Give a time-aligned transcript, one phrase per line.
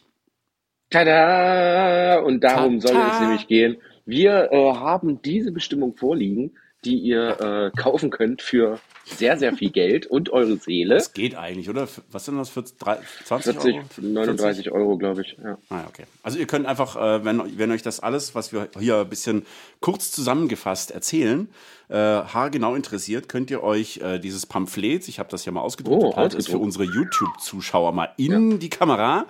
[0.89, 2.19] Tada!
[2.19, 3.13] Und darum soll Tada!
[3.13, 3.77] es nämlich gehen.
[4.05, 6.51] Wir äh, haben diese Bestimmung vorliegen,
[6.83, 8.79] die ihr äh, kaufen könnt für
[9.17, 10.95] sehr, sehr viel Geld und eure Seele.
[10.95, 11.87] Das geht eigentlich, oder?
[12.11, 13.85] Was sind das für drei- 20 40, Euro?
[14.01, 15.37] 39 Euro, glaube ich.
[15.43, 15.57] Ja.
[15.69, 16.03] Ah, ja, okay.
[16.23, 19.45] Also ihr könnt einfach, äh, wenn, wenn euch das alles, was wir hier ein bisschen
[19.79, 21.49] kurz zusammengefasst erzählen,
[21.89, 26.03] äh, haargenau interessiert, könnt ihr euch äh, dieses Pamphlet, ich habe das ja mal ausgedruckt,
[26.03, 29.25] Oh, halte es für unsere YouTube-Zuschauer mal in die Kamera,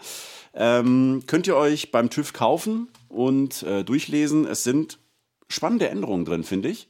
[0.53, 4.45] ähm, könnt ihr euch beim TÜV kaufen und äh, durchlesen.
[4.45, 4.97] Es sind
[5.51, 6.87] spannende Änderungen drin, finde ich.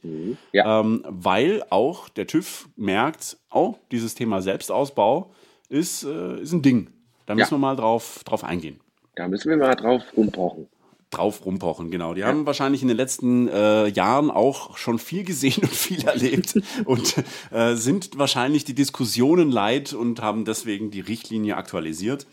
[0.52, 0.80] Ja.
[0.80, 5.32] Ähm, weil auch der TÜV merkt, oh, dieses Thema Selbstausbau
[5.68, 6.88] ist, äh, ist ein Ding.
[7.26, 7.58] Da müssen Ja.
[7.58, 8.80] wir mal drauf, drauf eingehen
[9.14, 10.66] Da müssen wir mal drauf rumpochen.
[11.10, 12.14] drauf rumpochen, genau.
[12.14, 16.58] Die haben wahrscheinlich in den letzten äh, Jahren auch schon viel gesehen und viel erlebt
[16.86, 17.14] und
[17.50, 22.26] äh, sind wahrscheinlich die Diskussionen leid und haben deswegen die Richtlinie aktualisiert.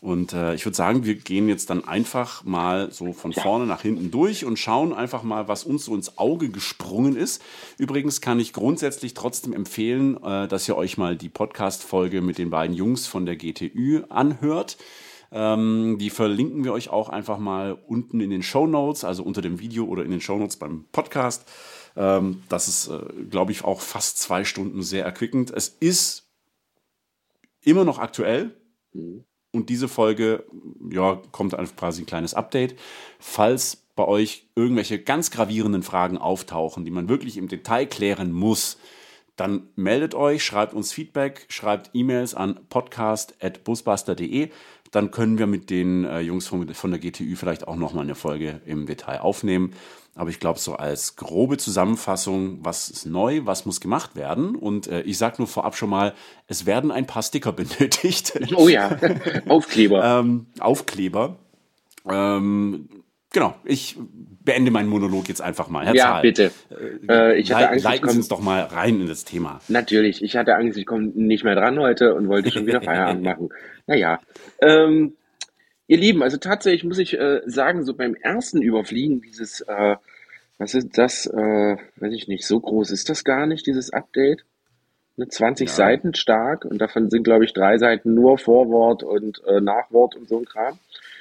[0.00, 3.82] Und äh, ich würde sagen, wir gehen jetzt dann einfach mal so von vorne nach
[3.82, 7.42] hinten durch und schauen einfach mal, was uns so ins Auge gesprungen ist.
[7.78, 12.50] Übrigens kann ich grundsätzlich trotzdem empfehlen, äh, dass ihr euch mal die Podcast-Folge mit den
[12.50, 14.76] beiden Jungs von der GTÜ anhört.
[15.30, 19.42] Ähm, die verlinken wir euch auch einfach mal unten in den Show Notes, also unter
[19.42, 21.50] dem Video oder in den Show Notes beim Podcast.
[21.96, 25.50] Ähm, das ist, äh, glaube ich, auch fast zwei Stunden sehr erquickend.
[25.50, 26.30] Es ist
[27.62, 28.56] immer noch aktuell.
[29.50, 30.44] Und diese Folge,
[30.90, 32.76] ja, kommt einfach quasi ein kleines Update.
[33.18, 38.78] Falls bei euch irgendwelche ganz gravierenden Fragen auftauchen, die man wirklich im Detail klären muss,
[39.38, 44.50] dann meldet euch, schreibt uns Feedback, schreibt E-Mails an podcast.busbuster.de.
[44.90, 48.60] Dann können wir mit den äh, Jungs von, der GTÜ vielleicht auch nochmal eine Folge
[48.66, 49.74] im Detail aufnehmen.
[50.18, 54.56] Aber ich glaube, so als grobe Zusammenfassung, was ist neu, was muss gemacht werden.
[54.56, 56.12] Und äh, ich sage nur vorab schon mal,
[56.48, 58.32] es werden ein paar Sticker benötigt.
[58.56, 58.98] Oh ja,
[59.48, 60.04] Aufkleber.
[60.20, 61.36] ähm, Aufkleber.
[62.10, 62.88] Ähm,
[63.32, 63.96] genau, ich
[64.44, 65.86] beende meinen Monolog jetzt einfach mal.
[65.86, 66.50] Herr ja, Zahl, bitte.
[67.08, 69.24] Äh, ich hatte lei- Angst, ich leiten Sie komme uns doch mal rein in das
[69.24, 69.60] Thema.
[69.68, 73.22] Natürlich, ich hatte Angst, ich komme nicht mehr dran heute und wollte schon wieder Feierabend
[73.22, 73.50] machen.
[73.86, 74.18] Naja,
[74.60, 75.14] ähm,
[75.88, 79.96] ihr Lieben, also tatsächlich muss ich äh, sagen, so beim ersten Überfliegen dieses, äh,
[80.58, 84.44] was ist das, äh, weiß ich nicht, so groß ist das gar nicht, dieses Update.
[85.16, 85.74] Ne, 20 Ja.
[85.74, 90.28] Seiten stark und davon sind, glaube ich, drei Seiten nur Vorwort und äh, Nachwort und
[90.28, 90.78] so ein Kram.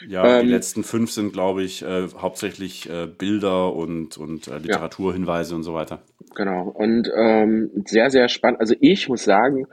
[0.07, 4.59] Ja, die Ähm, letzten fünf sind, glaube ich, äh, hauptsächlich äh, Bilder und, und äh,
[4.59, 6.03] Literaturhinweise und so weiter.
[6.35, 6.69] Genau.
[6.69, 8.59] Und ähm, sehr, sehr spannend.
[8.59, 9.66] Also ich muss sagen,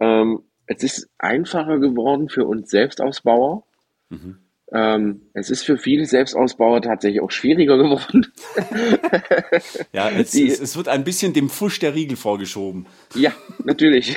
[0.00, 3.62] ähm, es ist einfacher geworden für uns Selbstausbauer.
[4.10, 4.38] Mhm.
[4.70, 8.26] Ähm, es ist für viele Selbstausbauer tatsächlich auch schwieriger geworden.
[9.92, 12.86] Ja, es, Die- es, es wird ein bisschen dem Fusch der Riegel vorgeschoben.
[13.14, 13.32] ja,
[13.64, 14.16] natürlich.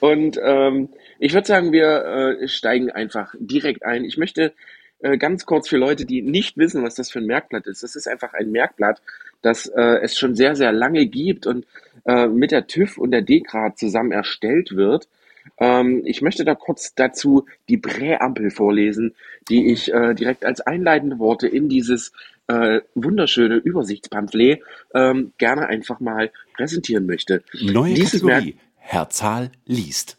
[0.00, 0.88] Und ähm,
[1.18, 4.04] ich würde sagen, wir äh, steigen einfach direkt ein.
[4.04, 4.52] Ich möchte
[5.00, 7.82] äh, ganz kurz für Leute, die nicht wissen, was das für ein Merkblatt ist.
[7.82, 9.00] Das ist einfach ein Merkblatt,
[9.42, 11.66] das äh, es schon sehr, sehr lange gibt und
[12.06, 15.08] äh, mit der TÜV und der DEKRA zusammen erstellt wird.
[15.58, 19.14] Ähm, ich möchte da kurz dazu die Präambel vorlesen,
[19.48, 22.12] die ich äh, direkt als einleitende Worte in dieses
[22.48, 24.60] äh, wunderschöne Übersichtspamphlet
[24.94, 27.42] ähm, gerne einfach mal präsentieren möchte.
[27.60, 28.56] Neue Dieses Kategorie.
[28.84, 30.18] Herr Zahl liest.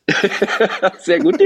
[0.99, 1.37] Sehr gut.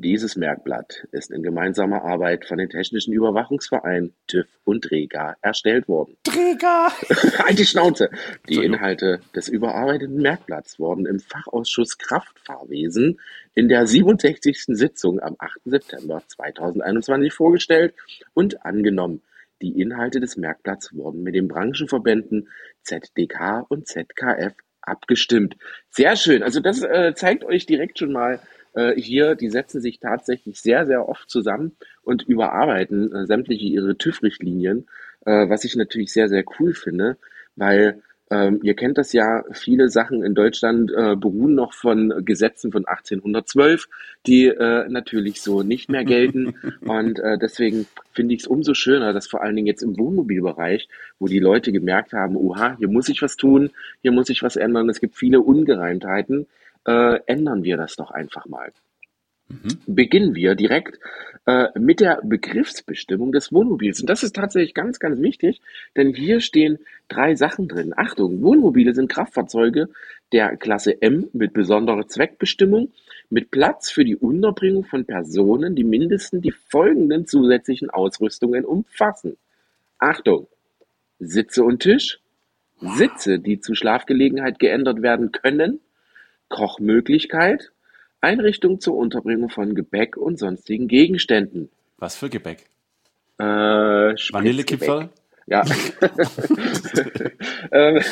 [0.00, 6.16] Dieses Merkblatt ist in gemeinsamer Arbeit von den Technischen Überwachungsvereinen TÜV und REGA erstellt worden.
[6.22, 6.92] Träger!
[7.44, 8.08] Halt die Schnauze!
[8.48, 8.62] Die.
[8.62, 13.18] Inhalte des überarbeiteten Merkblatts wurden im Fachausschuss Kraftfahrwesen
[13.54, 14.66] in der 67.
[14.68, 15.62] Sitzung am 8.
[15.64, 17.92] September 2021 vorgestellt
[18.34, 19.22] und angenommen.
[19.62, 22.48] Die Inhalte des Merkblatts wurden mit den Branchenverbänden
[22.82, 25.56] ZDK und ZKF abgestimmt.
[25.90, 26.44] Sehr schön.
[26.44, 28.38] Also das äh, zeigt euch direkt schon mal
[28.78, 31.72] äh, hier, die setzen sich tatsächlich sehr, sehr oft zusammen
[32.02, 34.86] und überarbeiten äh, sämtliche ihre TÜV-Richtlinien,
[35.26, 37.16] äh, was ich natürlich sehr, sehr cool finde,
[37.56, 42.72] weil Ähm, ihr kennt das ja, viele Sachen in Deutschland äh, beruhen noch von Gesetzen
[42.72, 43.88] von 1812,
[44.26, 46.54] die äh, natürlich so nicht mehr gelten.
[46.84, 50.88] Und äh, deswegen finde ich es umso schöner, dass vor allen Dingen jetzt im Wohnmobilbereich,
[51.18, 53.70] wo die Leute gemerkt haben, oha, hier muss ich was tun,
[54.02, 56.46] hier muss ich was ändern, es gibt viele Ungereimtheiten,
[56.88, 58.72] äh, ändern wir das doch einfach mal.
[59.48, 59.78] Mhm.
[59.86, 60.98] Beginnen wir direkt
[61.46, 64.00] äh, mit der Begriffsbestimmung des Wohnmobils.
[64.00, 65.60] Und das ist tatsächlich ganz, ganz wichtig,
[65.96, 67.92] denn hier stehen drei Sachen drin.
[67.94, 69.90] Achtung, Wohnmobile sind Kraftfahrzeuge
[70.32, 72.90] der Klasse M mit besonderer Zweckbestimmung,
[73.28, 79.36] mit Platz für die Unterbringung von Personen, die mindestens die folgenden zusätzlichen Ausrüstungen umfassen.
[79.98, 80.48] Achtung,
[81.18, 82.20] Sitze und Tisch,
[82.80, 85.80] Sitze, die zu Schlafgelegenheit geändert werden können,
[86.48, 87.70] Kochmöglichkeit,
[88.20, 91.70] Einrichtung zur Unterbringung von Gebäck und sonstigen Gegenständen.
[91.98, 92.64] Was für Gebäck?
[93.38, 95.10] Äh, Vanillekipferl?
[95.46, 95.64] Ja.
[97.72, 98.02] ähm,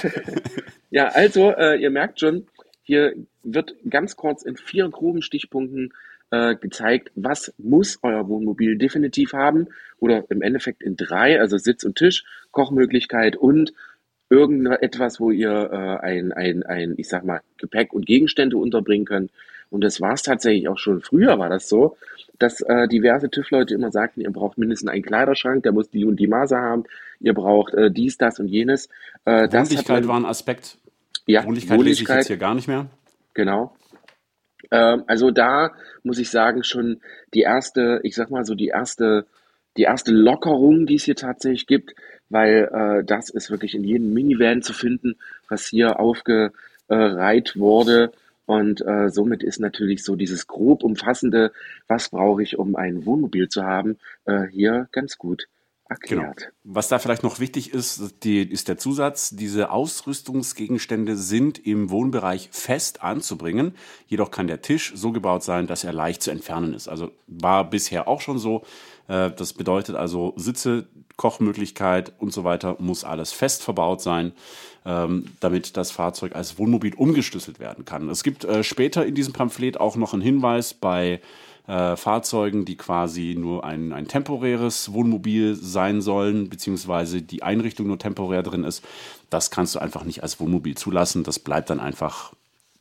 [0.91, 2.47] ja, also, äh, ihr merkt schon,
[2.83, 5.93] hier wird ganz kurz in vier groben Stichpunkten
[6.31, 9.69] äh, gezeigt, was muss euer Wohnmobil definitiv haben
[9.99, 13.73] oder im Endeffekt in drei, also Sitz und Tisch, Kochmöglichkeit und
[14.29, 19.31] irgendetwas, wo ihr äh, ein, ein, ein, ich sag mal, Gepäck und Gegenstände unterbringen könnt.
[19.71, 21.01] Und das war es tatsächlich auch schon.
[21.01, 21.97] Früher war das so,
[22.39, 26.17] dass äh, diverse TÜV-Leute immer sagten, ihr braucht mindestens einen Kleiderschrank, der muss die und
[26.17, 26.85] die Maße haben,
[27.21, 28.89] ihr braucht äh, dies, das und jenes.
[29.25, 30.79] Äh, Wohnlichkeit war ein Aspekt.
[31.27, 32.87] Ja, Wohnlichkeit, Wohnlichkeit lese ich jetzt hier gar nicht mehr.
[33.35, 33.75] Genau.
[34.71, 35.73] Ähm, also da
[36.03, 37.01] muss ich sagen, schon
[37.35, 39.27] die erste, ich sag mal so, die erste,
[39.77, 41.95] die erste Lockerung, die es hier tatsächlich gibt,
[42.29, 45.17] weil äh, das ist wirklich in jedem Minivan zu finden,
[45.49, 48.13] was hier aufgereiht wurde.
[48.47, 51.53] Und äh, somit ist natürlich so dieses grob umfassende,
[51.89, 55.49] was brauche ich, um ein Wohnmobil zu haben, äh, hier ganz gut
[55.89, 56.39] erklärt.
[56.39, 56.51] Genau.
[56.65, 62.49] Was da vielleicht noch wichtig ist, die, ist der Zusatz, diese Ausrüstungsgegenstände sind im Wohnbereich
[62.53, 63.75] fest anzubringen.
[64.07, 66.89] Jedoch kann der Tisch so gebaut sein, dass er leicht zu entfernen ist.
[66.89, 68.65] Also war bisher auch schon so.
[69.09, 70.87] Äh, das bedeutet also Sitze,
[71.17, 74.33] Kochmöglichkeit und so weiter muss alles fest verbaut sein,
[74.85, 78.09] ähm, damit das Fahrzeug als Wohnmobil umgeschlüsselt werden kann.
[78.09, 81.21] Es gibt äh, später in diesem Pamphlet auch noch einen Hinweis bei
[81.67, 87.99] äh, Fahrzeugen, die quasi nur ein, ein temporäres Wohnmobil sein sollen, beziehungsweise die Einrichtung nur
[87.99, 88.85] temporär drin ist.
[89.31, 91.25] Das kannst du einfach nicht als Wohnmobil zulassen.
[91.25, 92.33] Das bleibt dann einfach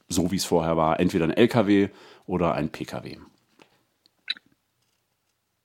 [0.07, 1.89] so, wie es vorher war, entweder ein LKW
[2.27, 3.17] oder ein PKW.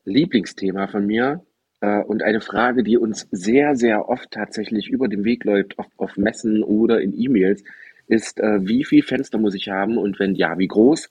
[0.05, 1.44] Lieblingsthema von mir
[1.81, 5.87] äh, und eine Frage, die uns sehr, sehr oft tatsächlich über den Weg läuft, auf,
[5.97, 7.62] auf Messen oder in E-Mails,
[8.06, 11.11] ist, äh, wie viel Fenster muss ich haben und wenn ja, wie groß?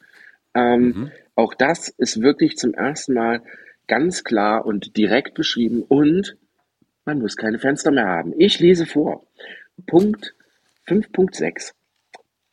[0.54, 1.12] Ähm, mhm.
[1.36, 3.42] Auch das ist wirklich zum ersten Mal
[3.88, 6.38] ganz klar und direkt beschrieben und
[7.06, 8.34] man muss keine Fenster mehr haben.
[8.38, 9.26] Ich lese vor.
[9.88, 10.36] Punkt
[10.88, 11.72] 5.6.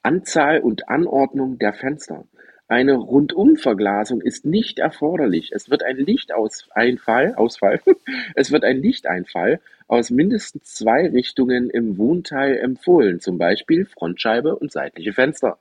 [0.03, 2.25] Anzahl und Anordnung der Fenster.
[2.69, 5.53] Eine Rundumverglasung ist nicht erforderlich.
[5.53, 7.81] Es wird ein Lichteinfall, Ausfall,
[8.35, 14.73] es wird ein Lichteinfall aus mindestens zwei Richtungen im Wohnteil empfohlen, zum Beispiel Frontscheibe und
[14.73, 15.59] seitliche Fenster.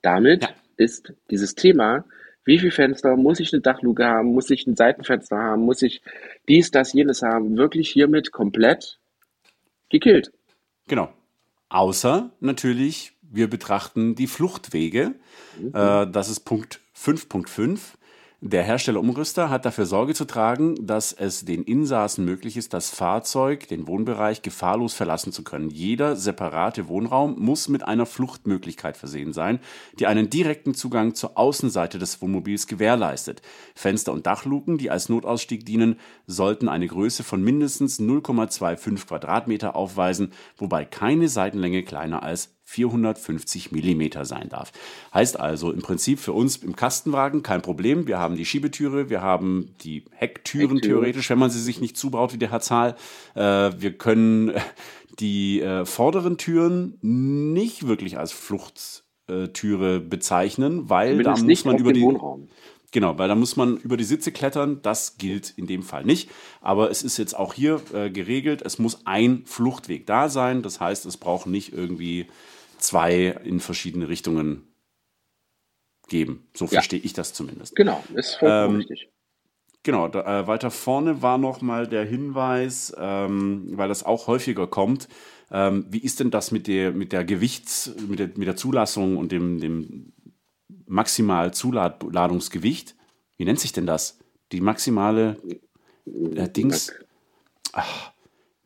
[0.00, 0.50] Damit ja.
[0.78, 2.06] ist dieses Thema,
[2.44, 6.02] wie viele Fenster, muss ich eine Dachluke haben, muss ich ein Seitenfenster haben, muss ich
[6.48, 8.98] dies, das, jenes haben, wirklich hiermit komplett
[9.90, 10.32] gekillt.
[10.88, 11.12] Genau.
[11.68, 15.14] Außer natürlich wir betrachten die Fluchtwege.
[15.58, 15.68] Mhm.
[15.74, 17.78] Äh, das ist Punkt 5.5.
[18.44, 22.90] Der Hersteller Umrüster hat dafür Sorge zu tragen, dass es den Insassen möglich ist, das
[22.90, 25.70] Fahrzeug, den Wohnbereich gefahrlos verlassen zu können.
[25.70, 29.60] Jeder separate Wohnraum muss mit einer Fluchtmöglichkeit versehen sein,
[30.00, 33.42] die einen direkten Zugang zur Außenseite des Wohnmobils gewährleistet.
[33.76, 40.32] Fenster und Dachluken, die als Notausstieg dienen, sollten eine Größe von mindestens 0,25 Quadratmeter aufweisen,
[40.56, 44.72] wobei keine Seitenlänge kleiner als 450 Millimeter sein darf.
[45.12, 48.06] Heißt also im Prinzip für uns im Kastenwagen kein Problem.
[48.06, 50.80] Wir haben die Schiebetüre, wir haben die Hecktüren Hecktüre.
[50.80, 52.96] theoretisch, wenn man sie sich nicht zubaut wie der Herr Zahl.
[53.34, 54.54] Äh, wir können
[55.18, 61.92] die äh, vorderen Türen nicht wirklich als Fluchttüre bezeichnen, weil Zumindest da muss man über
[61.92, 62.48] die Wohnraum.
[62.90, 64.80] Genau, weil da muss man über die Sitze klettern.
[64.82, 66.30] Das gilt in dem Fall nicht.
[66.60, 68.62] Aber es ist jetzt auch hier äh, geregelt.
[68.62, 70.62] Es muss ein Fluchtweg da sein.
[70.62, 72.26] Das heißt, es braucht nicht irgendwie
[72.82, 74.68] zwei in verschiedene Richtungen
[76.08, 76.48] geben.
[76.54, 76.72] So ja.
[76.72, 77.76] verstehe ich das zumindest.
[77.76, 79.08] Genau, ist vollkommen ähm, richtig.
[79.84, 84.68] Genau, da, äh, weiter vorne war noch mal der Hinweis, ähm, weil das auch häufiger
[84.68, 85.08] kommt.
[85.50, 89.16] Ähm, wie ist denn das mit der, mit der Gewichts-, mit der, mit der Zulassung
[89.16, 90.12] und dem, dem
[90.86, 92.94] maximal Zuladungsgewicht?
[93.36, 94.18] Wie nennt sich denn das?
[94.52, 95.36] Die maximale
[96.06, 96.92] äh, Dings.
[97.72, 98.12] Ach,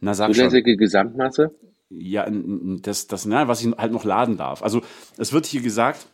[0.01, 0.79] na sag Zulässige schon.
[0.79, 1.55] Gesamtmasse?
[1.99, 4.63] Ja, das, das, na, was ich halt noch laden darf.
[4.63, 4.83] Also
[5.17, 6.07] es wird hier gesagt,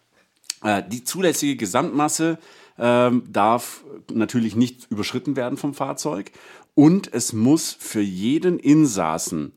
[0.63, 2.39] äh, die zulässige Gesamtmasse
[2.79, 6.33] ähm, darf natürlich nicht überschritten werden vom Fahrzeug
[6.75, 9.53] und es muss für jeden Insassen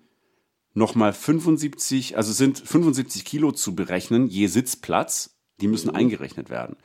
[0.73, 5.95] nochmal 75, also sind 75 Kilo zu berechnen, je Sitzplatz, die müssen mhm.
[5.95, 6.75] eingerechnet werden.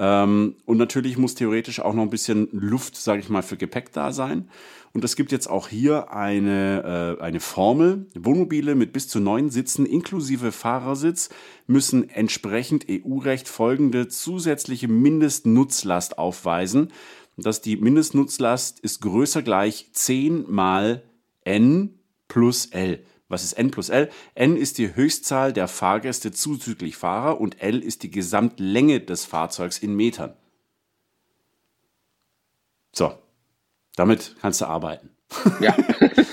[0.00, 3.92] Ähm, und natürlich muss theoretisch auch noch ein bisschen Luft, sage ich mal, für Gepäck
[3.92, 4.48] da sein.
[4.92, 8.06] Und es gibt jetzt auch hier eine, äh, eine Formel.
[8.14, 11.30] Wohnmobile mit bis zu neun Sitzen inklusive Fahrersitz
[11.66, 16.92] müssen entsprechend EU-Recht folgende zusätzliche Mindestnutzlast aufweisen.
[17.36, 21.02] Dass die Mindestnutzlast ist größer gleich 10 mal
[21.44, 23.02] N plus L.
[23.28, 24.10] Was ist N plus L?
[24.34, 29.78] N ist die Höchstzahl der Fahrgäste zuzüglich Fahrer und L ist die Gesamtlänge des Fahrzeugs
[29.78, 30.34] in Metern.
[32.92, 33.12] So,
[33.96, 35.10] damit kannst du arbeiten.
[35.60, 35.76] Ja.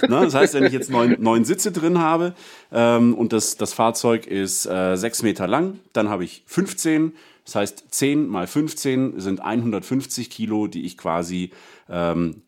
[0.07, 2.33] ne, das heißt, wenn ich jetzt neun, neun Sitze drin habe
[2.71, 7.13] ähm, und das, das Fahrzeug ist äh, sechs Meter lang, dann habe ich 15.
[7.43, 11.51] Das heißt, 10 mal 15 sind 150 Kilo, die ich quasi
[11.89, 12.43] ähm,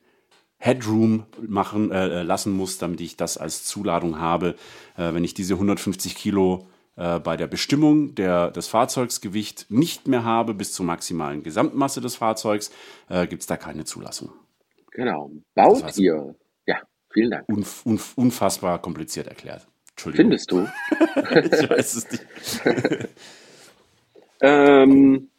[0.57, 4.55] Headroom machen äh, lassen muss, damit ich das als Zuladung habe.
[4.97, 10.23] Äh, wenn ich diese 150 Kilo äh, bei der Bestimmung der, des Fahrzeugsgewicht nicht mehr
[10.23, 12.71] habe bis zur maximalen Gesamtmasse des Fahrzeugs,
[13.09, 14.31] äh, gibt es da keine Zulassung.
[14.91, 15.31] Genau.
[15.53, 16.35] Baut das ihr?
[16.65, 16.77] Ja,
[17.13, 17.47] vielen Dank.
[17.47, 19.67] Unf unf unfassbar kompliziert erklärt.
[19.91, 20.25] Entschuldigung.
[20.25, 20.61] Findest du?
[21.55, 22.25] ich weiß es nicht.
[24.41, 25.29] ähm,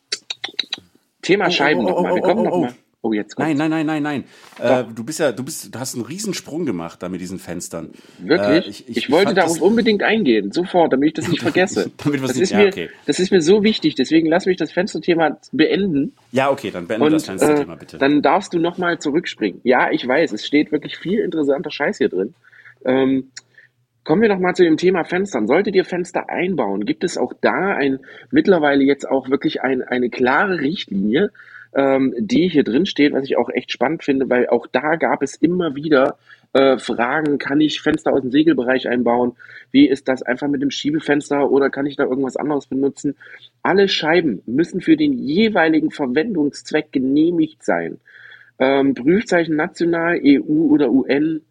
[1.23, 2.15] Thema Scheiben oh, oh, oh, nochmal.
[2.15, 2.75] Wir kommen oh, oh, nochmal.
[3.09, 3.57] Oh, jetzt kommt's.
[3.57, 4.25] Nein, nein, nein, nein,
[4.59, 4.85] nein.
[4.89, 7.91] Äh, du bist ja, du bist, du hast einen Riesensprung gemacht da mit diesen Fenstern.
[8.19, 8.67] Wirklich?
[8.67, 11.91] Äh, ich, ich, ich, wollte darauf unbedingt eingehen, sofort, damit ich das nicht vergesse.
[12.05, 12.91] damit das, ist ja, mir, okay.
[13.07, 16.13] das ist mir so wichtig, deswegen lass mich das Fensterthema beenden.
[16.33, 17.99] Ja, okay, dann beende Und, das Fensterthema äh, bitte.
[17.99, 19.61] Dann darfst du nochmal zurückspringen.
[19.65, 22.35] Ja, ich weiß, es steht wirklich viel interessanter Scheiß hier drin.
[22.85, 23.31] Ähm,
[24.09, 25.47] Kommen wir noch mal zu dem Thema Fenstern.
[25.47, 27.99] Solltet ihr Fenster einbauen, gibt es auch da ein
[28.31, 31.31] mittlerweile jetzt auch wirklich ein, eine klare Richtlinie,
[31.79, 35.23] ähm, die hier drin steht, was ich auch echt spannend finde, weil auch da gab
[35.23, 36.19] es immer wieder
[36.53, 39.37] äh, Fragen, kann ich Fenster aus dem Segelbereich einbauen?
[39.71, 43.15] Wie ist das einfach mit dem Schiebefenster oder kann ich da irgendwas anderes benutzen?
[43.63, 48.01] Alle Scheiben müssen für den jeweiligen Verwendungszweck genehmigt sein.
[48.59, 51.43] Ähm, Prüfzeichen national, EU oder UN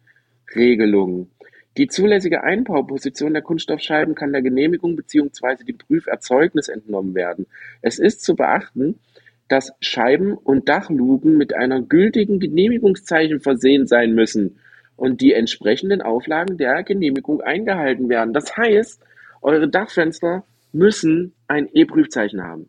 [0.54, 1.30] Regelungen.
[1.78, 5.64] Die zulässige Einbauposition der Kunststoffscheiben kann der Genehmigung bzw.
[5.64, 7.46] dem Prüferzeugnis entnommen werden.
[7.80, 8.98] Es ist zu beachten,
[9.48, 14.58] dass Scheiben und Dachluken mit einer gültigen Genehmigungszeichen versehen sein müssen
[14.96, 18.34] und die entsprechenden Auflagen der Genehmigung eingehalten werden.
[18.34, 19.02] Das heißt,
[19.40, 22.68] eure Dachfenster müssen ein E-Prüfzeichen haben.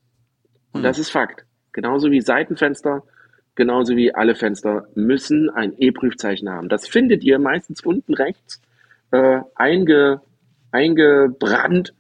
[0.71, 1.01] Und das hm.
[1.01, 1.45] ist Fakt.
[1.73, 3.03] Genauso wie Seitenfenster,
[3.55, 6.69] genauso wie alle Fenster müssen ein E-Prüfzeichen haben.
[6.69, 8.61] Das findet ihr meistens unten rechts
[9.11, 10.21] äh, einge,
[10.71, 11.93] eingebrannt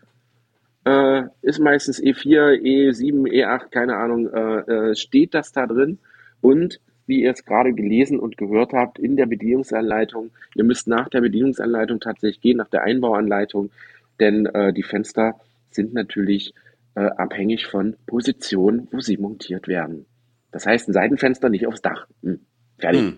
[0.89, 5.99] äh, ist meistens E4, E7, E8, keine Ahnung, äh, äh, steht das da drin.
[6.41, 11.09] Und wie ihr es gerade gelesen und gehört habt, in der Bedienungsanleitung, ihr müsst nach
[11.09, 13.71] der Bedienungsanleitung tatsächlich gehen, nach der Einbauanleitung,
[14.19, 15.35] denn äh, die Fenster
[15.71, 16.53] sind natürlich
[16.95, 20.05] äh, abhängig von Position, wo sie montiert werden.
[20.51, 22.07] Das heißt, ein Seitenfenster nicht aufs Dach.
[22.23, 22.39] Hm.
[22.77, 23.01] Fertig.
[23.01, 23.17] Hm.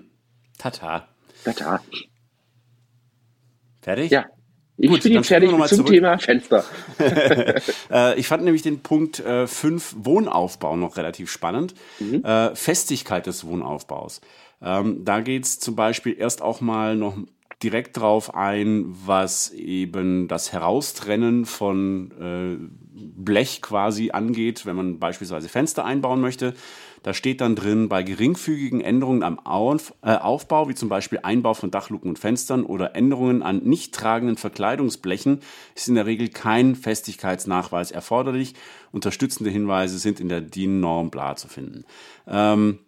[0.58, 1.08] Tata.
[1.44, 1.82] Tata.
[3.82, 4.12] Fertig?
[4.12, 4.26] Ja.
[4.82, 5.88] Ich Gut, bin jetzt fertig zum zurück.
[5.88, 6.66] Thema Fenster.
[7.92, 11.76] äh, ich fand nämlich den Punkt 5 äh, Wohnaufbau noch relativ spannend.
[12.00, 12.26] Mhm.
[12.26, 14.22] Äh, Festigkeit des Wohnaufbaus.
[14.60, 17.16] Ähm, da geht es zum Beispiel erst auch mal noch
[17.62, 25.86] direkt drauf ein, was eben das Heraustrennen von Blech quasi angeht, wenn man beispielsweise Fenster
[25.86, 26.56] einbauen möchte.
[27.04, 31.72] Da steht dann drin, bei geringfügigen Änderungen am äh, Aufbau, wie zum Beispiel Einbau von
[31.72, 35.40] Dachluken und Fenstern oder Änderungen an nicht tragenden Verkleidungsblechen,
[35.76, 38.54] ist in der Regel kein Festigkeitsnachweis erforderlich.
[38.92, 41.86] Unterstützende Hinweise sind in der DIN-Norm bla zu finden.
[42.28, 42.80] Ähm,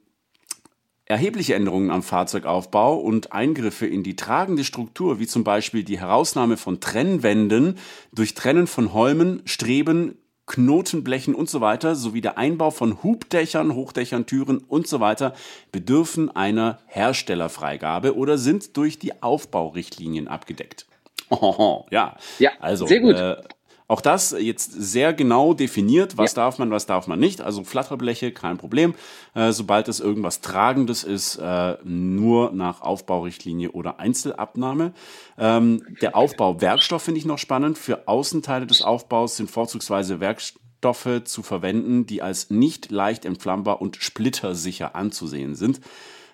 [1.06, 6.56] Erhebliche Änderungen am Fahrzeugaufbau und Eingriffe in die tragende Struktur, wie zum Beispiel die Herausnahme
[6.56, 7.78] von Trennwänden
[8.14, 14.26] durch Trennen von Holmen, Streben, Knotenblechen und so weiter sowie der Einbau von Hubdächern, Hochdächern,
[14.26, 15.34] Türen und so weiter
[15.72, 20.86] bedürfen einer Herstellerfreigabe oder sind durch die Aufbaurichtlinien abgedeckt.
[21.30, 22.18] Oh, ja.
[22.40, 23.16] ja, also sehr gut.
[23.16, 23.38] Äh,
[23.88, 26.44] auch das jetzt sehr genau definiert, was ja.
[26.44, 27.42] darf man, was darf man nicht.
[27.42, 28.96] Also Flatterbleche, kein Problem.
[29.36, 34.94] Äh, sobald es irgendwas Tragendes ist, äh, nur nach Aufbaurichtlinie oder Einzelabnahme.
[35.38, 37.78] Ähm, der Aufbau Werkstoff finde ich noch spannend.
[37.78, 43.98] Für Außenteile des Aufbaus sind vorzugsweise Werkstoffe zu verwenden, die als nicht leicht entflammbar und
[43.98, 45.82] splittersicher anzusehen sind.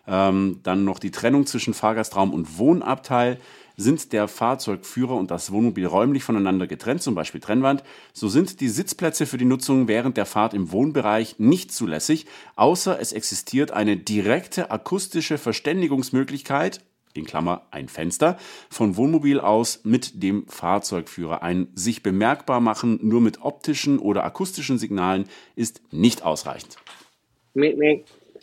[0.08, 3.40] Ähm, dann noch die Trennung zwischen Fahrgastraum und Wohnabteil
[3.80, 7.82] Sind der Fahrzeugführer und das Wohnmobil räumlich voneinander getrennt, zum Beispiel Trennwand,
[8.12, 12.26] so sind die Sitzplätze für die Nutzung während der Fahrt im Wohnbereich nicht zulässig,
[12.58, 16.82] außer es existiert eine direkte akustische Verständigungsmöglichkeit
[17.14, 18.38] in Klammer ein Fenster,
[18.70, 21.42] von Wohnmobil aus mit dem Fahrzeugführer.
[21.42, 25.24] Ein sich bemerkbar machen nur mit optischen oder akustischen Signalen
[25.56, 26.76] ist nicht ausreichend.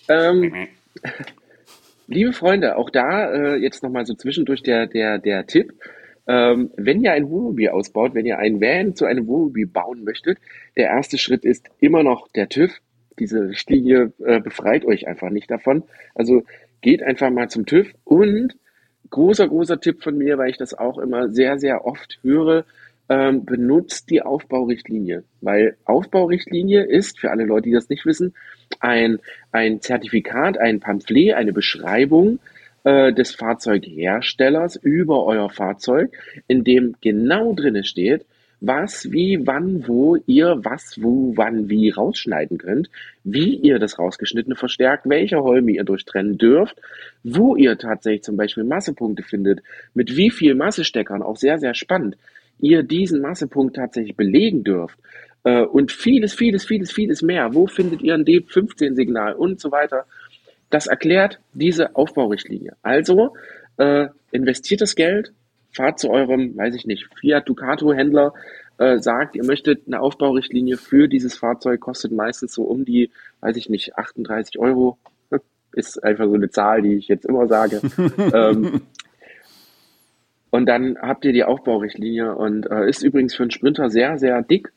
[0.08, 0.68] Ähm,
[2.06, 5.72] liebe Freunde, auch da äh, jetzt nochmal so zwischendurch der, der, der Tipp.
[6.28, 10.38] Ähm, wenn ihr ein Wohnmobil ausbaut, wenn ihr ein Van zu einem Wohnmobil bauen möchtet,
[10.76, 12.72] der erste Schritt ist immer noch der TÜV.
[13.18, 15.84] Diese Richtlinie äh, befreit euch einfach nicht davon.
[16.14, 16.42] Also
[16.80, 18.56] geht einfach mal zum TÜV und
[19.10, 22.64] großer, großer Tipp von mir, weil ich das auch immer sehr, sehr oft höre,
[23.08, 25.24] ähm, benutzt die Aufbaurichtlinie.
[25.40, 28.34] Weil Aufbaurichtlinie ist, für alle Leute, die das nicht wissen,
[28.80, 29.18] ein,
[29.52, 32.40] ein Zertifikat, ein Pamphlet, eine Beschreibung
[32.84, 36.16] äh, des Fahrzeugherstellers über euer Fahrzeug,
[36.48, 38.26] in dem genau drinne steht,
[38.60, 42.88] was, wie, wann, wo ihr was, wo, wann, wie rausschneiden könnt,
[43.22, 46.80] wie ihr das rausgeschnittene verstärkt, welche Holme ihr durchtrennen dürft,
[47.22, 49.62] wo ihr tatsächlich zum Beispiel Massepunkte findet,
[49.94, 52.16] mit wie viel Massesteckern, auch sehr, sehr spannend,
[52.58, 54.98] ihr diesen Massepunkt tatsächlich belegen dürft
[55.44, 57.54] äh, und vieles, vieles, vieles, vieles mehr.
[57.54, 60.06] Wo findet ihr ein D15-Signal und so weiter?
[60.70, 62.76] Das erklärt diese Aufbaurichtlinie.
[62.82, 63.34] Also
[63.76, 65.32] äh, investiert das Geld,
[65.72, 68.34] fahrt zu eurem, weiß ich nicht, Fiat Ducato Händler,
[68.78, 73.10] äh, sagt, ihr möchtet eine Aufbaurichtlinie für dieses Fahrzeug, kostet meistens so um die,
[73.40, 74.98] weiß ich nicht, 38 Euro.
[75.72, 77.80] Ist einfach so eine Zahl, die ich jetzt immer sage.
[78.34, 78.82] ähm,
[80.56, 84.42] und dann habt ihr die Aufbaurichtlinie und äh, ist übrigens für einen Sprinter sehr, sehr
[84.42, 84.72] dick,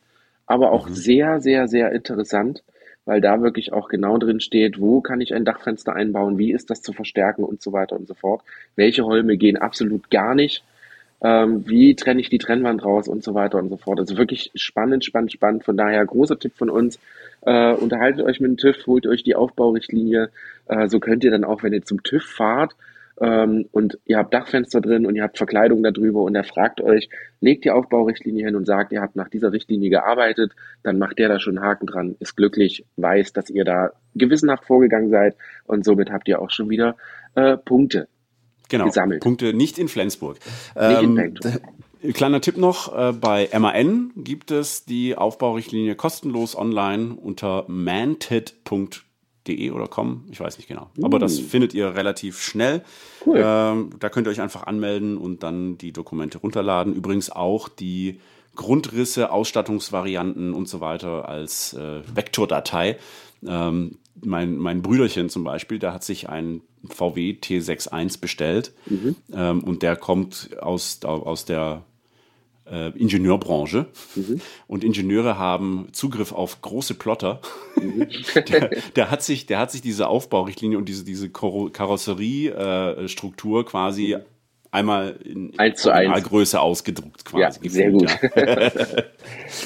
[0.46, 0.94] aber auch mhm.
[0.94, 2.64] sehr, sehr, sehr interessant,
[3.06, 6.70] weil da wirklich auch genau drin steht, wo kann ich ein Dachfenster einbauen, wie ist
[6.70, 8.42] das zu verstärken und so weiter und so fort.
[8.76, 10.64] Welche Holme gehen absolut gar nicht
[11.22, 14.00] ähm, wie trenne ich die Trennwand raus und so weiter und so fort.
[14.00, 15.64] Also wirklich spannend, spannend, spannend.
[15.66, 17.00] Von daher großer Tipp von uns.
[17.42, 20.30] Äh, unterhaltet euch mit dem TÜV, holt euch die Aufbaurichtlinie.
[20.68, 22.76] Äh, so könnt ihr dann auch, wenn ihr zum TÜV fahrt
[23.22, 27.10] ähm, und ihr habt Dachfenster drin und ihr habt Verkleidung darüber und er fragt euch,
[27.42, 30.54] legt die Aufbaurichtlinie hin und sagt, ihr habt nach dieser Richtlinie gearbeitet,
[30.84, 34.66] dann macht der da schon einen Haken dran, ist glücklich, weiß, dass ihr da gewissenhaft
[34.66, 36.96] vorgegangen seid und somit habt ihr auch schon wieder
[37.36, 38.08] äh, Punkte
[38.70, 39.22] genau, gesammelt.
[39.22, 40.38] Punkte nicht in Flensburg.
[40.76, 41.62] Nicht ähm, in Flensburg.
[42.14, 47.66] Kleiner Tipp noch, äh, bei MAN gibt es die Aufbaurichtlinie kostenlos online unter
[49.50, 50.90] manted.de oder com, ich weiß nicht genau.
[51.02, 51.44] Aber das uh.
[51.44, 52.82] findet ihr relativ schnell.
[53.26, 53.42] Cool.
[53.44, 56.94] Ähm, da könnt ihr euch einfach anmelden und dann die Dokumente runterladen.
[56.94, 58.20] Übrigens auch die
[58.56, 62.98] Grundrisse, Ausstattungsvarianten und so weiter als äh, Vektordatei.
[63.46, 69.16] Ähm, mein, mein Brüderchen zum Beispiel, der hat sich einen VW T61 bestellt mhm.
[69.34, 71.84] ähm, und der kommt aus, aus der
[72.72, 74.42] äh, Ingenieurbranche mhm.
[74.68, 77.42] und Ingenieure haben Zugriff auf große Plotter.
[77.76, 78.08] Mhm.
[78.48, 84.18] der, der, hat sich, der hat sich diese Aufbaurichtlinie und diese, diese Karosseriestruktur äh, quasi
[84.72, 87.60] einmal in Größe ausgedruckt quasi.
[87.64, 88.18] Ja, sehr gut.
[88.36, 88.72] Ja.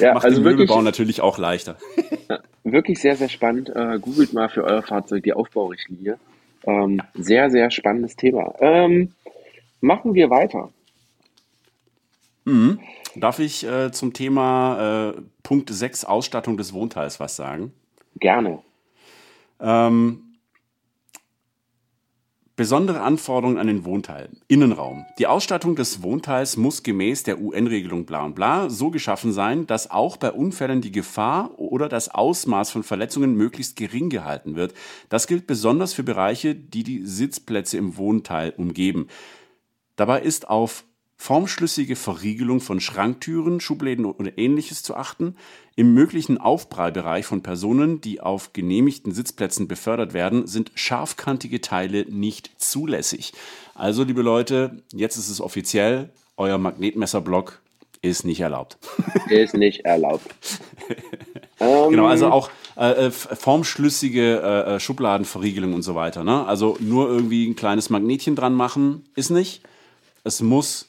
[0.00, 1.76] ja, Macht also den Möbelbau natürlich auch leichter.
[2.64, 3.70] wirklich sehr, sehr spannend.
[3.70, 6.18] Äh, googelt mal für euer Fahrzeug die Aufbaurichtlinie.
[6.66, 8.54] Ähm, sehr, sehr spannendes Thema.
[8.60, 9.12] Ähm,
[9.80, 10.70] machen wir weiter.
[12.44, 12.80] Mhm.
[13.16, 17.72] Darf ich äh, zum Thema äh, Punkt 6 Ausstattung des Wohnteils was sagen?
[18.16, 18.60] Gerne.
[19.60, 20.24] Ähm,
[22.56, 24.28] Besondere Anforderungen an den Wohnteil.
[24.46, 25.04] Innenraum.
[25.18, 29.90] Die Ausstattung des Wohnteils muss gemäß der UN-Regelung bla und bla so geschaffen sein, dass
[29.90, 34.72] auch bei Unfällen die Gefahr oder das Ausmaß von Verletzungen möglichst gering gehalten wird.
[35.08, 39.08] Das gilt besonders für Bereiche, die die Sitzplätze im Wohnteil umgeben.
[39.96, 40.84] Dabei ist auf
[41.16, 45.36] formschlüssige Verriegelung von Schranktüren, Schubläden oder ähnliches zu achten,
[45.76, 52.50] im möglichen Aufprallbereich von Personen, die auf genehmigten Sitzplätzen befördert werden, sind scharfkantige Teile nicht
[52.58, 53.32] zulässig.
[53.74, 57.60] Also, liebe Leute, jetzt ist es offiziell, euer Magnetmesserblock
[58.02, 58.76] ist nicht erlaubt.
[59.30, 60.34] Ist nicht erlaubt.
[61.58, 66.22] genau, also auch äh, äh formschlüssige äh, äh, Schubladenverriegelung und so weiter.
[66.22, 66.46] Ne?
[66.46, 69.62] Also nur irgendwie ein kleines Magnetchen dran machen ist nicht.
[70.22, 70.86] Es muss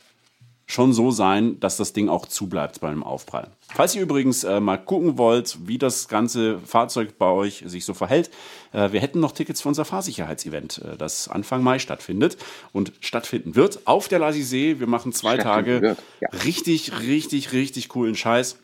[0.68, 3.50] schon so sein, dass das Ding auch zubleibt beim Aufprall.
[3.74, 7.94] Falls ihr übrigens äh, mal gucken wollt, wie das ganze Fahrzeug bei euch sich so
[7.94, 8.32] verhält,
[8.74, 12.38] äh, wir hätten noch Tickets für unser Fahrsicherheitsevent, äh, das Anfang Mai stattfindet
[12.74, 14.80] und stattfinden wird auf der Lasisee.
[14.80, 16.30] Wir machen zwei Tage ja.
[16.44, 18.58] richtig, richtig, richtig coolen Scheiß.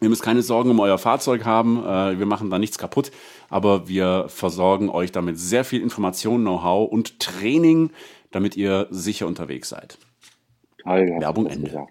[0.00, 1.84] Ihr müsst keine Sorgen um euer Fahrzeug haben.
[1.84, 3.12] Äh, wir machen da nichts kaputt,
[3.48, 7.90] aber wir versorgen euch damit sehr viel Information, Know-how und Training,
[8.32, 9.98] damit ihr sicher unterwegs seid.
[10.84, 11.70] Hast Werbung Ende.
[11.70, 11.86] ja.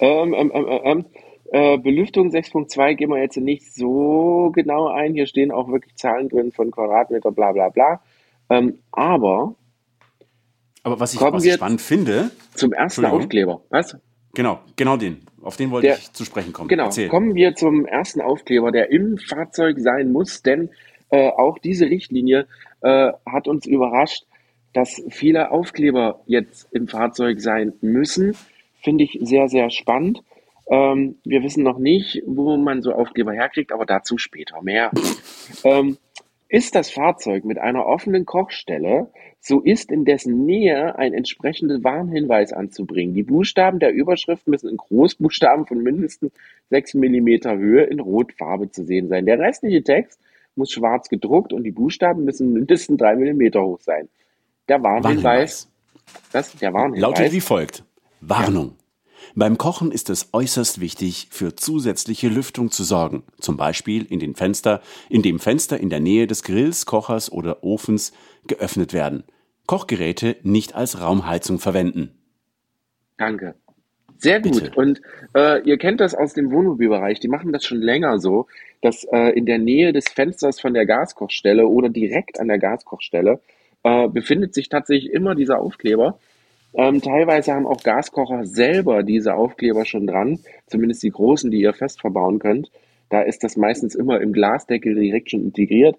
[0.00, 1.04] ähm, ähm, ähm, ähm,
[1.52, 5.14] äh, Belüftung 6.2 gehen wir jetzt nicht so genau ein.
[5.14, 8.00] Hier stehen auch wirklich Zahlen drin von Quadratmeter, bla bla bla.
[8.48, 9.54] Ähm, aber
[10.82, 13.04] Aber was ich, was ich spannend finde, zum ersten.
[13.04, 13.62] Aufkleber.
[13.70, 13.96] Was?
[14.34, 15.26] genau, genau den.
[15.42, 16.68] Auf den wollte Der- ich zu sprechen kommen.
[16.68, 17.08] Genau, Erzähl.
[17.08, 20.70] kommen wir zum ersten Aufkleber, der im Fahrzeug sein muss, denn
[21.10, 22.46] äh, auch diese Richtlinie
[22.82, 24.24] äh, hat uns überrascht,
[24.72, 28.36] dass viele Aufkleber jetzt im Fahrzeug sein müssen.
[28.82, 30.22] Finde ich sehr, sehr spannend.
[30.70, 34.90] Ähm, wir wissen noch nicht, wo man so Aufkleber herkriegt, aber dazu später mehr.
[35.64, 35.98] ähm,
[36.48, 39.08] ist das Fahrzeug mit einer offenen Kochstelle,
[39.40, 43.14] so ist in dessen Nähe ein entsprechender Warnhinweis anzubringen.
[43.14, 46.32] Die Buchstaben der Überschrift müssen in Großbuchstaben von mindestens
[46.70, 49.26] 6 mm Höhe in Rotfarbe zu sehen sein.
[49.26, 50.20] Der restliche Text
[50.56, 54.08] muss schwarz gedruckt und die Buchstaben müssen mindestens 3 mm hoch sein.
[54.70, 55.68] Der Warnhinweis,
[56.30, 57.82] das, der Warnhinweis, Lautet wie folgt.
[58.20, 58.76] Warnung.
[59.34, 63.24] Beim Kochen ist es äußerst wichtig, für zusätzliche Lüftung zu sorgen.
[63.40, 67.64] Zum Beispiel in den Fenster, in dem Fenster in der Nähe des Grills, Kochers oder
[67.64, 68.12] Ofens
[68.46, 69.24] geöffnet werden.
[69.66, 72.16] Kochgeräte nicht als Raumheizung verwenden.
[73.18, 73.56] Danke.
[74.18, 74.52] Sehr gut.
[74.52, 74.72] Bitte.
[74.76, 75.02] Und
[75.34, 77.18] äh, ihr kennt das aus dem Wohnmobilbereich.
[77.18, 78.46] Die machen das schon länger so,
[78.82, 83.40] dass äh, in der Nähe des Fensters von der Gaskochstelle oder direkt an der Gaskochstelle
[83.82, 86.18] äh, befindet sich tatsächlich immer dieser Aufkleber.
[86.72, 91.72] Ähm, teilweise haben auch Gaskocher selber diese Aufkleber schon dran, zumindest die großen, die ihr
[91.72, 92.70] fest verbauen könnt.
[93.08, 95.96] Da ist das meistens immer im Glasdeckel direkt schon integriert.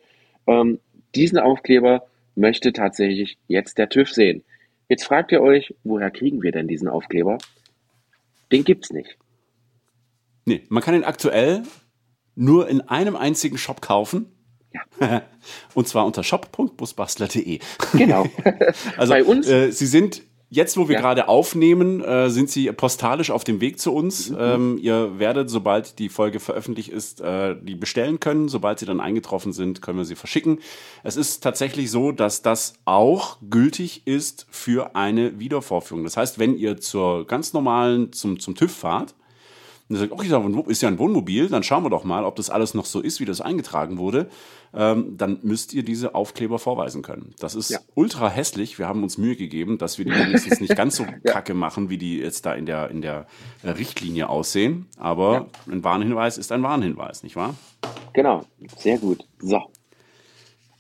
[0.48, 0.80] Ähm,
[1.14, 4.44] diesen Aufkleber möchte tatsächlich jetzt der TÜV sehen.
[4.88, 7.38] Jetzt fragt ihr euch, woher kriegen wir denn diesen Aufkleber?
[8.52, 9.18] Den gibt's nicht.
[10.46, 11.64] Nee, man kann ihn aktuell
[12.36, 14.32] nur in einem einzigen Shop kaufen.
[14.74, 15.22] Ja.
[15.74, 17.60] Und zwar unter shop.busbastler.de.
[17.94, 18.26] Genau.
[18.98, 19.48] Also Bei uns?
[19.48, 21.02] Äh, Sie sind jetzt, wo wir Ja.
[21.02, 24.30] gerade aufnehmen, äh, sind Sie postalisch auf dem Weg zu uns.
[24.30, 24.38] Mhm.
[24.40, 28.50] Ähm, ihr werdet, sobald die Folge veröffentlicht ist, äh, die bestellen können.
[28.50, 30.60] Sobald sie dann eingetroffen sind, können wir sie verschicken.
[31.04, 36.04] Es ist tatsächlich so, dass das auch gültig ist für eine Wiedervorführung.
[36.04, 39.16] Das heißt, wenn ihr zur ganz normalen, zum, zum TÜV fahrt,
[39.92, 42.38] und ihr sagt, okay, da ist ja ein Wohnmobil, dann schauen wir doch mal, ob
[42.38, 44.30] das alles noch so ist, wie das eingetragen wurde.
[44.74, 47.36] Ähm, dann müsst ihr diese Aufkleber vorweisen können.
[47.40, 47.80] Das ist Ja.
[47.94, 48.80] ultra hässlich.
[48.80, 51.98] Wir haben uns Mühe gegeben, dass wir die wenigstens nicht ganz so kacke machen, wie
[51.98, 53.28] die jetzt da in der, in der
[53.64, 54.86] äh, Richtlinie aussehen.
[54.98, 57.56] Aber ein Warnhinweis ist ein Warnhinweis, nicht wahr?
[58.14, 58.46] Genau.
[58.78, 59.26] Sehr gut.
[59.40, 59.60] So.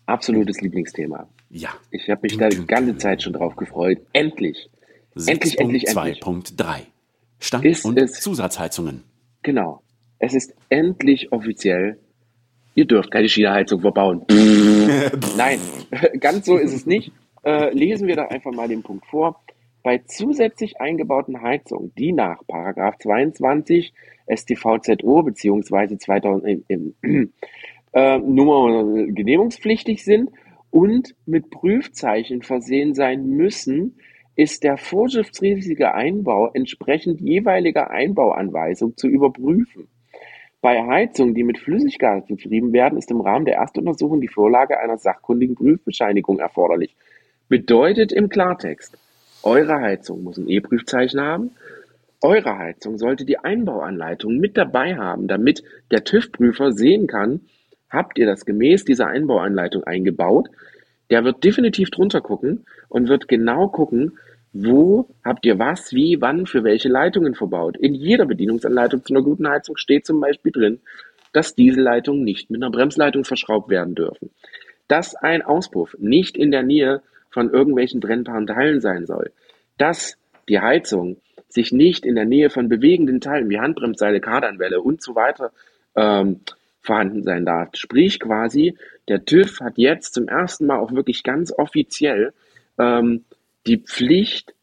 [0.06, 1.28] Absolutes Lieblingsthema.
[1.50, 1.71] Ja.
[1.91, 3.97] Ich habe mich da die ganze Zeit schon drauf gefreut.
[4.13, 4.69] Endlich.
[5.15, 6.24] Endlich, endlich, endlich.
[6.24, 6.84] 6.2.3.
[7.42, 9.04] Stand- Ist und es- Zusatzheizungen.
[9.44, 9.82] Genau.
[10.20, 12.00] Es ist endlich offiziell.
[12.76, 14.24] Ihr dürft keine China-Heizung verbauen.
[15.38, 15.60] Nein,
[16.20, 17.12] ganz so ist es nicht.
[17.44, 19.42] Äh, lesen wir da einfach mal den Punkt vor.
[19.84, 23.92] Bei zusätzlich eingebauten Heizungen, die nach Paragraph 22
[24.34, 27.34] StVZO beziehungsweise 2000 im, im,
[27.94, 30.30] äh, Nummer genehmigungspflichtig sind
[30.70, 33.98] und mit Prüfzeichen versehen sein müssen,
[34.36, 39.88] ist der vorschriftsmäßige Einbau entsprechend jeweiliger Einbauanweisung zu überprüfen.
[40.62, 44.98] Bei Heizungen, die mit Flüssiggas betrieben werden, ist im Rahmen der Erstuntersuchung die Vorlage einer
[44.98, 46.96] sachkundigen Prüfbescheinigung erforderlich.
[47.50, 48.98] Bedeutet im Klartext,
[49.44, 51.52] eure Heizung muss ein E-Prüfzeichen haben,
[52.22, 57.41] eure Heizung sollte die Einbauanleitung mit dabei haben, damit der TÜV-Prüfer sehen kann,
[57.89, 60.50] habt ihr das gemäß dieser Einbauanleitung eingebaut.
[61.12, 64.17] Der wird definitiv drunter gucken und wird genau gucken,
[64.54, 67.78] wo habt ihr was, wie, wann, für welche Leitungen verbaut.
[67.78, 70.80] In jeder Bedienungsanleitung zu einer guten Heizung steht zum Beispiel drin,
[71.34, 74.32] dass Dieselleitungen nicht mit einer Bremsleitung verschraubt werden dürfen.
[74.88, 79.32] Dass ein Auspuff nicht in der Nähe von irgendwelchen brennbaren Teilen sein soll.
[79.78, 80.17] Dass
[80.50, 85.15] die Heizung sich nicht in der Nähe von bewegenden Teilen wie Handbremsseile, Kardanwelle und so
[85.15, 85.52] weiter
[85.95, 86.41] ähm,
[86.82, 87.70] vorhanden sein darf.
[87.74, 88.76] Sprich quasi,
[89.08, 92.34] der TÜV hat jetzt zum ersten Mal auch wirklich ganz offiziell
[92.78, 93.24] ähm,
[93.67, 94.54] die Pflicht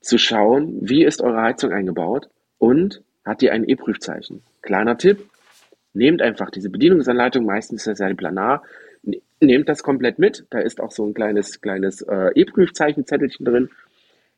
[0.00, 4.42] zu schauen, wie ist eure Heizung eingebaut und hat die ein E-Prüfzeichen.
[4.62, 5.28] Kleiner Tipp,
[5.92, 8.62] nehmt einfach diese Bedienungsanleitung, meistens ist das ja die Planar,
[9.02, 13.70] ne- nehmt das komplett mit, da ist auch so ein kleines, kleines äh, E-Prüfzeichenzettelchen drin,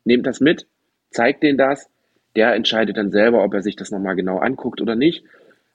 [0.04, 0.66] nehmt das mit,
[1.10, 1.90] zeigt denen das,
[2.36, 5.24] der entscheidet dann selber, ob er sich das nochmal genau anguckt oder nicht,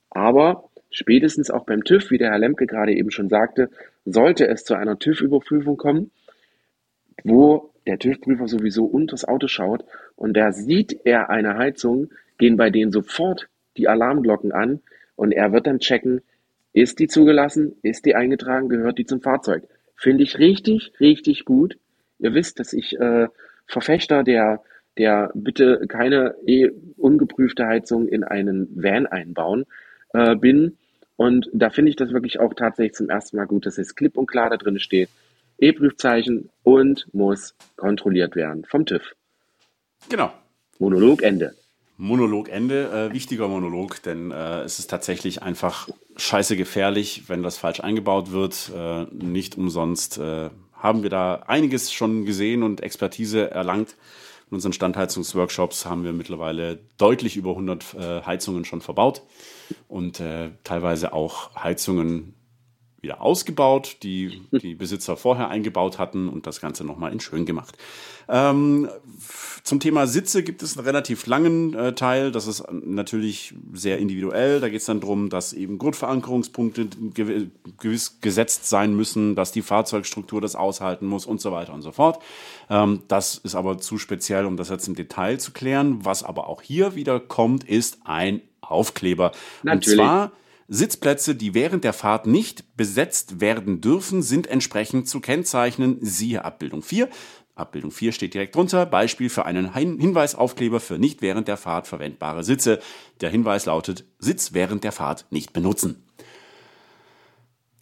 [0.09, 3.69] aber spätestens auch beim TÜV, wie der Herr Lemke gerade eben schon sagte,
[4.06, 6.12] sollte es zu einer TÜV-Überprüfung kommen,
[7.23, 9.84] wo der TÜV-Prüfer sowieso unters Auto schaut
[10.15, 14.82] und da sieht er eine Heizung, gehen bei denen sofort die Alarmglocken an
[15.15, 16.21] und er wird dann checken,
[16.73, 19.63] ist die zugelassen, ist die eingetragen, gehört die zum Fahrzeug.
[19.95, 21.77] Finde ich richtig, richtig gut.
[22.19, 23.27] Ihr wisst, dass ich äh,
[23.67, 24.63] Verfechter der,
[24.97, 29.65] der bitte keine eh ungeprüfte Heizung in einen Van einbauen
[30.13, 30.77] äh, bin.
[31.15, 34.17] Und da finde ich das wirklich auch tatsächlich zum ersten Mal gut, dass es klipp
[34.17, 35.10] und klar da drin steht.
[35.60, 39.15] E-Prüfzeichen und muss kontrolliert werden vom TÜV.
[40.10, 40.34] Genau.
[40.80, 41.54] Monolog Ende.
[41.97, 47.58] Monolog Ende, äh, wichtiger Monolog, denn äh, es ist tatsächlich einfach scheiße gefährlich, wenn das
[47.58, 48.71] falsch eingebaut wird.
[48.76, 53.95] Äh, nicht umsonst äh, haben wir da einiges schon gesehen und Expertise erlangt.
[54.53, 59.23] In unseren Standheizungsworkshops haben wir mittlerweile deutlich über 100 äh, Heizungen schon verbaut
[59.87, 62.35] und äh, teilweise auch Heizungen
[63.03, 67.77] wieder ausgebaut, die die Besitzer vorher eingebaut hatten und das Ganze nochmal in schön gemacht.
[68.29, 68.89] Ähm,
[69.63, 72.31] zum Thema Sitze gibt es einen relativ langen äh, Teil.
[72.31, 74.61] Das ist natürlich sehr individuell.
[74.61, 80.39] Da geht es dann darum, dass eben Grundverankerungspunkte gewiss gesetzt sein müssen, dass die Fahrzeugstruktur
[80.39, 82.21] das aushalten muss und so weiter und so fort.
[82.69, 86.05] Ähm, das ist aber zu speziell, um das jetzt im Detail zu klären.
[86.05, 89.33] Was aber auch hier wieder kommt, ist ein Aufkleber.
[89.63, 89.99] Natürlich.
[89.99, 90.31] Und zwar
[90.67, 95.97] Sitzplätze, die während der Fahrt nicht besetzt werden dürfen, sind entsprechend zu kennzeichnen.
[96.02, 97.10] Siehe Abbildung 4.
[97.56, 98.86] Abbildung 4 steht direkt drunter.
[98.86, 102.80] Beispiel für einen Hinweisaufkleber für nicht während der Fahrt verwendbare Sitze.
[103.21, 106.04] Der Hinweis lautet, Sitz während der Fahrt nicht benutzen.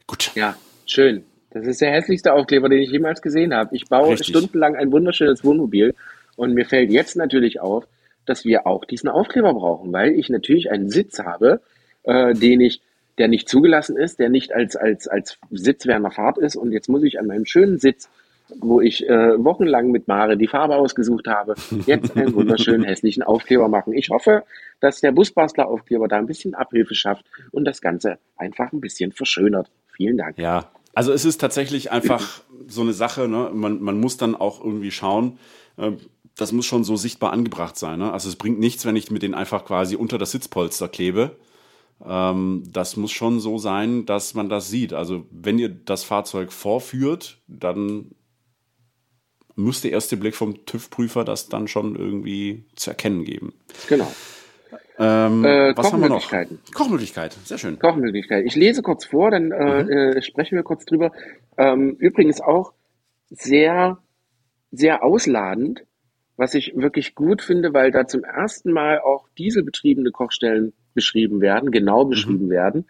[0.07, 0.31] Gut.
[0.35, 1.23] Ja, schön.
[1.51, 3.75] Das ist der hässlichste Aufkleber, den ich jemals gesehen habe.
[3.75, 4.27] Ich baue Richtig.
[4.27, 5.95] stundenlang ein wunderschönes Wohnmobil
[6.35, 7.87] und mir fällt jetzt natürlich auf,
[8.25, 11.61] dass wir auch diesen Aufkleber brauchen, weil ich natürlich einen Sitz habe,
[12.03, 12.81] äh, den ich,
[13.17, 16.71] der nicht zugelassen ist, der nicht als, als, als Sitz während der Fahrt ist und
[16.71, 18.09] jetzt muss ich an meinem schönen Sitz
[18.59, 23.67] wo ich äh, wochenlang mit Mare die Farbe ausgesucht habe, jetzt einen wunderschönen hässlichen Aufkleber
[23.67, 23.93] machen.
[23.93, 24.43] Ich hoffe,
[24.79, 29.69] dass der Busbastler-Aufkleber da ein bisschen Abhilfe schafft und das Ganze einfach ein bisschen verschönert.
[29.95, 30.37] Vielen Dank.
[30.37, 33.51] Ja, also es ist tatsächlich einfach so eine Sache, ne?
[33.53, 35.39] man, man muss dann auch irgendwie schauen,
[35.77, 35.91] äh,
[36.37, 37.99] das muss schon so sichtbar angebracht sein.
[37.99, 38.11] Ne?
[38.11, 41.35] Also es bringt nichts, wenn ich mit den einfach quasi unter das Sitzpolster klebe.
[42.05, 44.93] Ähm, das muss schon so sein, dass man das sieht.
[44.93, 48.11] Also wenn ihr das Fahrzeug vorführt, dann
[49.55, 53.53] muss der erste Blick vom TÜV-Prüfer das dann schon irgendwie zu erkennen geben.
[53.87, 54.11] Genau.
[54.97, 56.29] Ähm, äh, was haben wir noch?
[56.73, 57.79] Kochmöglichkeit, sehr schön.
[57.79, 58.45] Kochmöglichkeit.
[58.45, 59.89] Ich lese kurz vor, dann äh, mhm.
[59.89, 61.11] äh, sprechen wir kurz drüber.
[61.57, 62.73] Ähm, übrigens auch
[63.29, 63.97] sehr,
[64.71, 65.85] sehr ausladend,
[66.37, 71.71] was ich wirklich gut finde, weil da zum ersten Mal auch dieselbetriebene Kochstellen beschrieben werden,
[71.71, 72.09] genau mhm.
[72.09, 72.51] beschrieben mhm.
[72.51, 72.85] werden.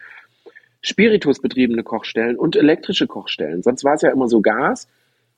[0.81, 3.61] Spiritusbetriebene Kochstellen und elektrische Kochstellen.
[3.61, 4.87] Sonst war es ja immer so Gas.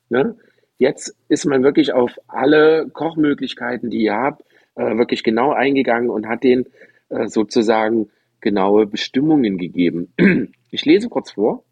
[0.08, 0.36] Ne?
[0.78, 4.42] Jetzt ist man wirklich auf alle Kochmöglichkeiten, die ihr habt,
[4.74, 6.66] äh, wirklich genau eingegangen und hat denen
[7.10, 10.12] äh, sozusagen genaue Bestimmungen gegeben.
[10.70, 11.62] Ich lese kurz vor.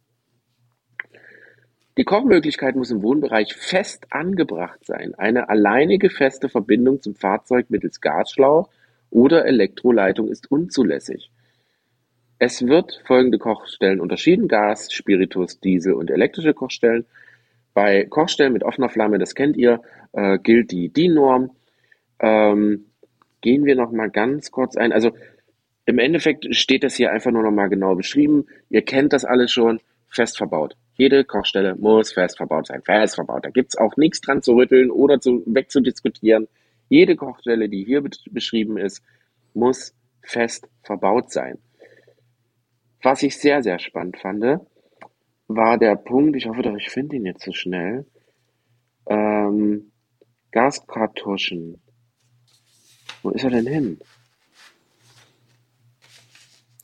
[1.98, 5.16] Die Kochmöglichkeit muss im Wohnbereich fest angebracht sein.
[5.16, 8.70] Eine alleinige feste Verbindung zum Fahrzeug mittels Gasschlauch
[9.12, 11.30] oder Elektroleitung ist unzulässig.
[12.38, 17.04] Es wird folgende Kochstellen unterschieden: Gas, Spiritus, Diesel und elektrische Kochstellen.
[17.74, 19.80] Bei Kochstellen mit offener Flamme, das kennt ihr,
[20.12, 21.50] äh, gilt die DIN-Norm.
[22.18, 22.86] Ähm,
[23.40, 24.92] gehen wir noch mal ganz kurz ein.
[24.92, 25.12] Also
[25.84, 28.46] im Endeffekt steht das hier einfach nur noch mal genau beschrieben.
[28.70, 30.76] Ihr kennt das alles schon, fest verbaut.
[30.94, 33.44] Jede Kochstelle muss fest verbaut sein, fest verbaut.
[33.44, 36.48] Da gibt's auch nichts dran zu rütteln oder zu, wegzudiskutieren.
[36.88, 39.02] Jede Kochstelle, die hier beschrieben ist,
[39.54, 41.58] muss fest verbaut sein.
[43.02, 44.60] Was ich sehr, sehr spannend fand,
[45.48, 48.06] war der Punkt, ich hoffe doch, ich finde ihn jetzt so schnell,
[49.06, 49.92] ähm,
[50.52, 51.82] Gaskartuschen.
[53.22, 54.00] Wo ist er denn hin?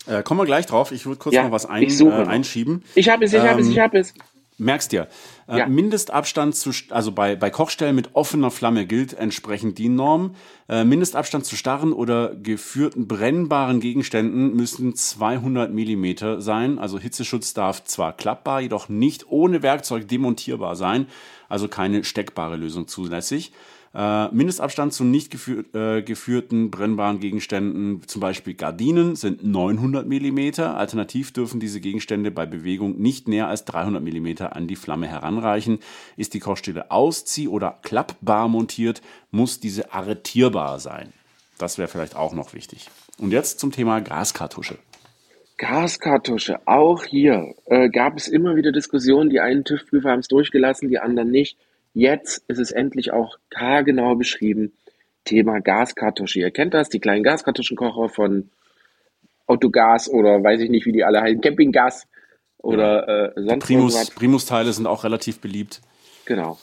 [0.07, 0.91] Äh, kommen wir gleich drauf.
[0.91, 2.83] Ich würde kurz ja, noch was ein, äh, einschieben.
[2.95, 4.15] Ich habe es, ich ähm, habe es, ich habe es.
[4.61, 5.07] Merkst dir.
[5.47, 5.67] Äh, ja.
[5.69, 10.35] Mindestabstand zu, also bei, bei Kochstellen mit offener Flamme gilt entsprechend die Norm.
[10.69, 16.81] Äh, Mindestabstand zu starren oder geführten brennbaren Gegenständen müssen 200 Millimeter sein.
[16.81, 21.07] Also Hitzeschutz darf zwar klappbar, jedoch nicht ohne Werkzeug demontierbar sein.
[21.49, 23.53] Also keine steckbare Lösung zulässig.
[23.99, 30.61] Äh, Mindestabstand zu nicht geführ, äh, geführten brennbaren Gegenständen, zum Beispiel Gardinen, sind 900 mm.
[30.61, 35.81] Alternativ dürfen diese Gegenstände bei Bewegung nicht näher als 300 mm an die Flamme heranreichen.
[36.17, 41.13] Ist die Kochstelle auszieh- oder klappbar montiert, muss diese arretierbar sein.
[41.59, 42.89] Das wäre vielleicht auch noch wichtig.
[43.19, 44.79] Und jetzt zum Thema Gaskartusche.
[45.57, 49.29] Gaskartusche, auch hier äh, gab es immer wieder Diskussionen.
[49.29, 51.59] Die einen TÜV-Prüfer haben es durchgelassen, die anderen nicht.
[51.99, 54.73] Jetzt ist es endlich auch haargenau beschrieben.
[55.25, 56.39] Thema Gaskartusche.
[56.39, 58.51] Ihr kennt das, die kleinen Gaskartuschenkocher von
[59.49, 62.07] Autogas oder weiß ich nicht, wie die alle heißen, Campinggas
[62.59, 65.81] oder äh, sonst Primus, Primus-Teile sind auch relativ beliebt.
[66.25, 66.57] Genau.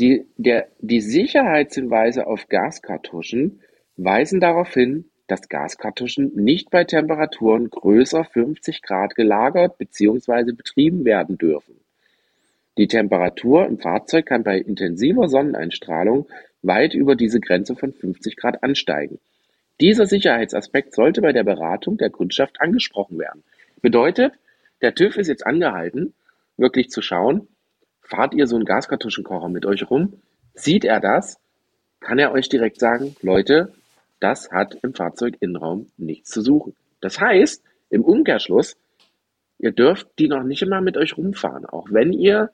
[0.00, 3.60] Die, der, die Sicherheitshinweise auf Gaskartuschen
[3.96, 10.54] weisen darauf hin, dass Gaskartuschen nicht bei Temperaturen größer 50 Grad gelagert bzw.
[10.54, 11.79] betrieben werden dürfen.
[12.78, 16.28] Die Temperatur im Fahrzeug kann bei intensiver Sonneneinstrahlung
[16.62, 19.18] weit über diese Grenze von 50 Grad ansteigen.
[19.80, 23.42] Dieser Sicherheitsaspekt sollte bei der Beratung der Kundschaft angesprochen werden.
[23.80, 24.34] Bedeutet,
[24.82, 26.14] der TÜV ist jetzt angehalten,
[26.56, 27.48] wirklich zu schauen,
[28.02, 30.20] fahrt ihr so einen Gaskartuschenkocher mit euch rum?
[30.54, 31.38] Sieht er das?
[32.00, 33.72] Kann er euch direkt sagen, Leute,
[34.20, 36.76] das hat im Fahrzeuginnenraum nichts zu suchen.
[37.00, 38.76] Das heißt, im Umkehrschluss,
[39.58, 41.64] ihr dürft die noch nicht immer mit euch rumfahren.
[41.64, 42.50] Auch wenn ihr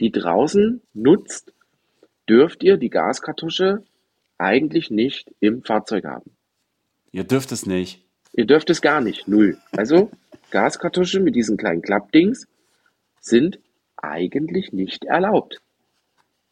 [0.00, 1.52] die draußen nutzt,
[2.28, 3.82] dürft ihr die Gaskartusche
[4.36, 6.30] eigentlich nicht im Fahrzeug haben.
[7.10, 8.04] Ihr dürft es nicht.
[8.32, 9.26] Ihr dürft es gar nicht.
[9.26, 9.58] Null.
[9.72, 10.10] Also
[10.50, 12.46] Gaskartusche mit diesen kleinen Klappdings
[13.20, 13.58] sind
[13.96, 15.60] eigentlich nicht erlaubt.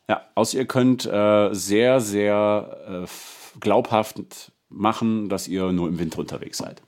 [0.08, 6.18] Ja, außer ihr könnt äh, sehr, sehr äh, glaubhaft machen, dass ihr nur im Winter
[6.20, 6.82] unterwegs seid.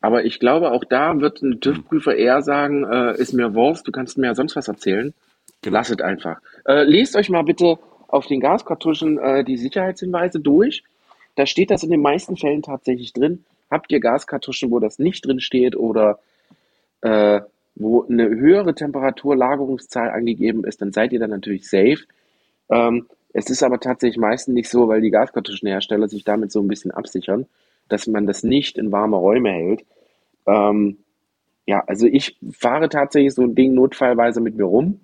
[0.00, 3.92] Aber ich glaube, auch da wird ein TÜV-Prüfer eher sagen, äh, ist mir Wurst, du
[3.92, 5.12] kannst mir ja sonst was erzählen.
[5.62, 5.78] Genau.
[5.78, 6.40] Einfach.
[6.66, 10.82] Äh, lest euch mal bitte auf den Gaskartuschen äh, die Sicherheitshinweise durch.
[11.36, 13.44] Da steht das in den meisten Fällen tatsächlich drin.
[13.70, 16.18] Habt ihr Gaskartuschen, wo das nicht drin steht oder
[17.02, 17.40] äh,
[17.76, 22.00] wo eine höhere Temperaturlagerungszahl angegeben ist, dann seid ihr dann natürlich safe.
[22.68, 26.68] Ähm, es ist aber tatsächlich meistens nicht so, weil die Gaskartuschenhersteller sich damit so ein
[26.68, 27.46] bisschen absichern,
[27.88, 29.84] dass man das nicht in warme Räume hält.
[30.46, 30.98] Ähm,
[31.66, 35.00] ja, also ich fahre tatsächlich so ein Ding notfallweise mit mir rum.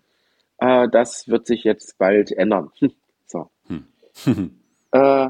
[0.59, 2.71] Äh, das wird sich jetzt bald ändern.
[3.27, 3.51] so.
[3.67, 3.87] Hm.
[4.93, 5.29] äh,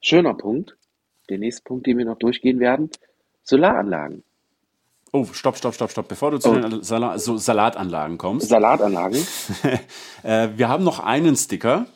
[0.00, 0.76] schöner Punkt.
[1.28, 2.90] Der nächste Punkt, den wir noch durchgehen werden.
[3.42, 4.22] Solaranlagen.
[5.12, 6.08] Oh, stopp, stopp, stopp, stopp.
[6.08, 6.54] Bevor du zu oh.
[6.54, 8.48] den Sal so Salatanlagen kommst.
[8.48, 9.18] Salatanlagen.
[10.22, 11.86] äh, wir haben noch einen Sticker.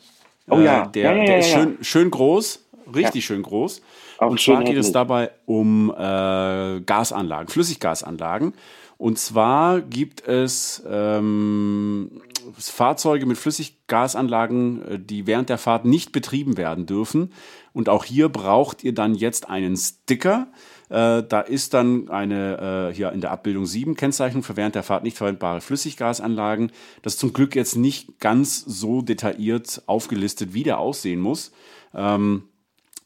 [0.49, 0.85] Oh ja.
[0.85, 3.81] Äh, der, ja, ja, der ja, ist schön, schön groß, richtig schön groß.
[4.17, 8.53] Auch und zwar geht es dabei um äh, Gasanlagen, Flüssiggasanlagen.
[9.01, 12.21] Und zwar gibt es ähm,
[12.55, 17.33] Fahrzeuge mit Flüssiggasanlagen, äh, die während der Fahrt nicht betrieben werden dürfen.
[17.73, 20.49] Und auch hier braucht ihr dann jetzt einen Sticker.
[20.89, 24.83] Äh, da ist dann eine, äh, hier in der Abbildung 7 Kennzeichnung für während der
[24.83, 26.71] Fahrt nicht verwendbare Flüssiggasanlagen.
[27.01, 31.51] Das ist zum Glück jetzt nicht ganz so detailliert aufgelistet, wie der aussehen muss.
[31.95, 32.43] Ähm,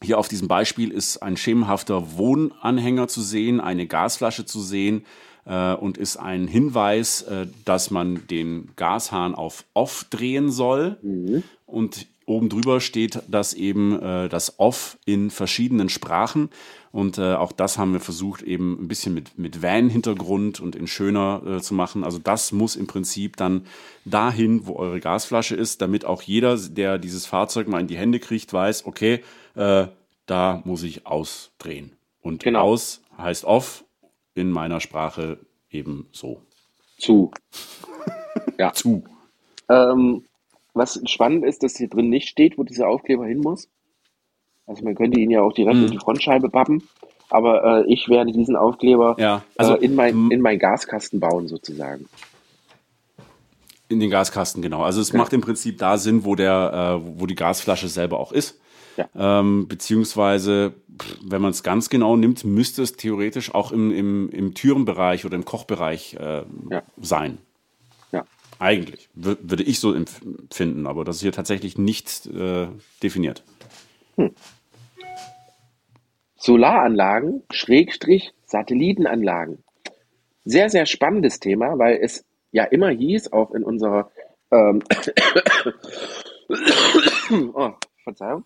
[0.02, 5.06] hier auf diesem Beispiel ist ein schemenhafter Wohnanhänger zu sehen, eine Gasflasche zu sehen
[5.46, 10.98] äh, und ist ein Hinweis, äh, dass man den Gashahn auf Off drehen soll.
[11.02, 11.42] Mhm.
[11.64, 16.50] Und oben drüber steht das eben äh, das Off in verschiedenen Sprachen.
[16.92, 20.86] Und äh, auch das haben wir versucht, eben ein bisschen mit, mit Van-Hintergrund und in
[20.86, 22.04] schöner äh, zu machen.
[22.04, 23.66] Also das muss im Prinzip dann
[24.04, 28.18] dahin, wo eure Gasflasche ist, damit auch jeder, der dieses Fahrzeug mal in die Hände
[28.18, 29.22] kriegt, weiß, okay,
[29.54, 29.86] äh,
[30.26, 31.92] da muss ich ausdrehen.
[32.22, 32.62] Und genau.
[32.62, 33.84] aus heißt off
[34.36, 35.38] in meiner Sprache
[35.70, 36.42] eben so.
[36.98, 37.30] Zu.
[38.58, 38.72] ja.
[38.72, 39.04] Zu.
[39.68, 40.24] Ähm,
[40.74, 43.68] was spannend ist, dass hier drin nicht steht, wo dieser Aufkleber hin muss.
[44.66, 45.86] Also man könnte ihn ja auch direkt hm.
[45.86, 46.82] in die Frontscheibe pappen.
[47.28, 51.48] Aber äh, ich werde diesen Aufkleber ja, also, äh, in, mein, in meinen Gaskasten bauen,
[51.48, 52.08] sozusagen.
[53.88, 54.82] In den Gaskasten, genau.
[54.82, 55.18] Also es ja.
[55.18, 58.60] macht im Prinzip da Sinn, wo der, äh, wo die Gasflasche selber auch ist.
[58.96, 59.08] Ja.
[59.14, 60.74] Ähm, beziehungsweise,
[61.22, 65.36] wenn man es ganz genau nimmt, müsste es theoretisch auch im, im, im Türenbereich oder
[65.36, 66.82] im Kochbereich äh, ja.
[67.00, 67.38] sein.
[68.12, 68.24] Ja.
[68.58, 72.68] Eigentlich, würde ich so empfinden, aber das ist hier tatsächlich nicht äh,
[73.02, 73.44] definiert.
[74.16, 74.32] Hm.
[76.36, 79.62] Solaranlagen, Schrägstrich, Satellitenanlagen.
[80.44, 84.10] Sehr, sehr spannendes Thema, weil es ja immer hieß, auch in unserer
[84.52, 84.82] ähm,
[87.54, 87.72] oh,
[88.04, 88.44] Verzeihung,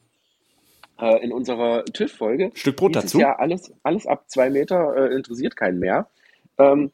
[1.01, 2.51] äh, in unserer TÜV-Folge.
[2.55, 3.19] Stück Brot dazu?
[3.19, 6.09] Ja, alles, alles ab zwei Meter äh, interessiert keinen mehr.
[6.59, 6.93] Ähm,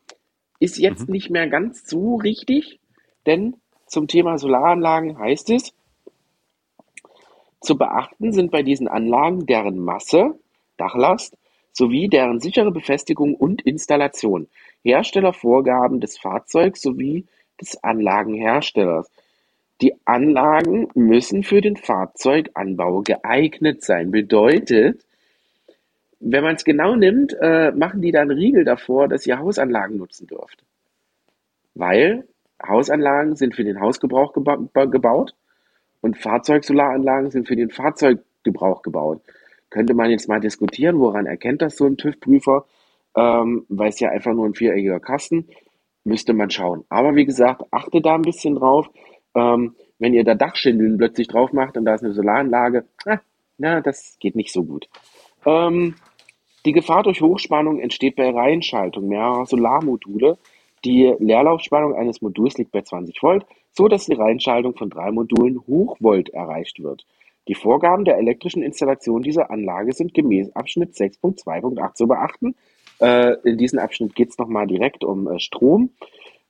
[0.58, 1.12] ist jetzt mhm.
[1.12, 2.80] nicht mehr ganz so richtig,
[3.26, 5.72] denn zum Thema Solaranlagen heißt es,
[7.60, 10.38] zu beachten sind bei diesen Anlagen deren Masse,
[10.76, 11.36] Dachlast
[11.72, 14.48] sowie deren sichere Befestigung und Installation,
[14.82, 17.26] Herstellervorgaben des Fahrzeugs sowie
[17.60, 19.10] des Anlagenherstellers.
[19.82, 24.10] Die Anlagen müssen für den Fahrzeuganbau geeignet sein.
[24.10, 25.04] Bedeutet,
[26.20, 30.26] wenn man es genau nimmt, äh, machen die dann Riegel davor, dass ihr Hausanlagen nutzen
[30.26, 30.64] dürft.
[31.74, 32.26] Weil
[32.66, 34.56] Hausanlagen sind für den Hausgebrauch geba
[34.86, 35.34] gebaut
[36.00, 39.20] und Fahrzeugsolaranlagen sind für den Fahrzeuggebrauch gebaut.
[39.68, 42.64] Könnte man jetzt mal diskutieren, woran erkennt das so ein TÜV-Prüfer?
[43.14, 45.48] Ähm, weil es ja einfach nur ein viereckiger Kasten,
[46.04, 46.84] müsste man schauen.
[46.88, 48.88] Aber wie gesagt, achte da ein bisschen drauf,
[49.36, 53.18] Ähm, wenn ihr da Dachschindeln plötzlich drauf macht und da ist eine Solaranlage, ah,
[53.58, 54.88] na, das geht nicht so gut.
[55.44, 55.94] Ähm,
[56.64, 60.38] die Gefahr durch Hochspannung entsteht bei Reihenschaltung mehrerer Solarmodule.
[60.84, 65.60] Die Leerlaufspannung eines Moduls liegt bei 20 Volt, so dass die Reihenschaltung von drei Modulen
[65.66, 67.06] Hochvolt erreicht wird.
[67.48, 72.56] Die Vorgaben der elektrischen Installation dieser Anlage sind gemäß Abschnitt 6.2.8 zu beachten.
[73.00, 75.90] Äh, in diesem Abschnitt geht es nochmal direkt um äh, Strom.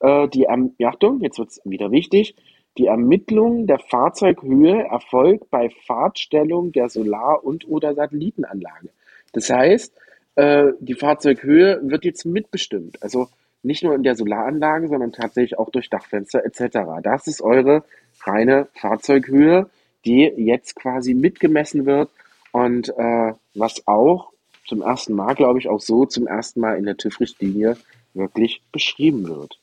[0.01, 2.35] Äh, die Achtung, jetzt wird es wieder wichtig.
[2.79, 8.91] Die Ermittlung der Fahrzeughöhe erfolgt bei Fahrtstellung der Solar- und oder Satellitenanlage.
[9.33, 9.95] Das heißt,
[10.37, 13.03] äh, die Fahrzeughöhe wird jetzt mitbestimmt.
[13.03, 13.29] Also
[13.63, 17.03] nicht nur in der Solaranlage, sondern tatsächlich auch durch Dachfenster etc.
[17.03, 17.85] Das ist eure
[18.23, 19.71] reine Fahrzeughöhe,
[20.05, 22.11] die jetzt quasi mitgemessen wird
[22.53, 24.33] und äh, was auch
[24.67, 27.77] zum ersten Mal, glaube ich, auch so zum ersten Mal in der TÜV-Richtlinie
[28.15, 29.59] wirklich beschrieben wird.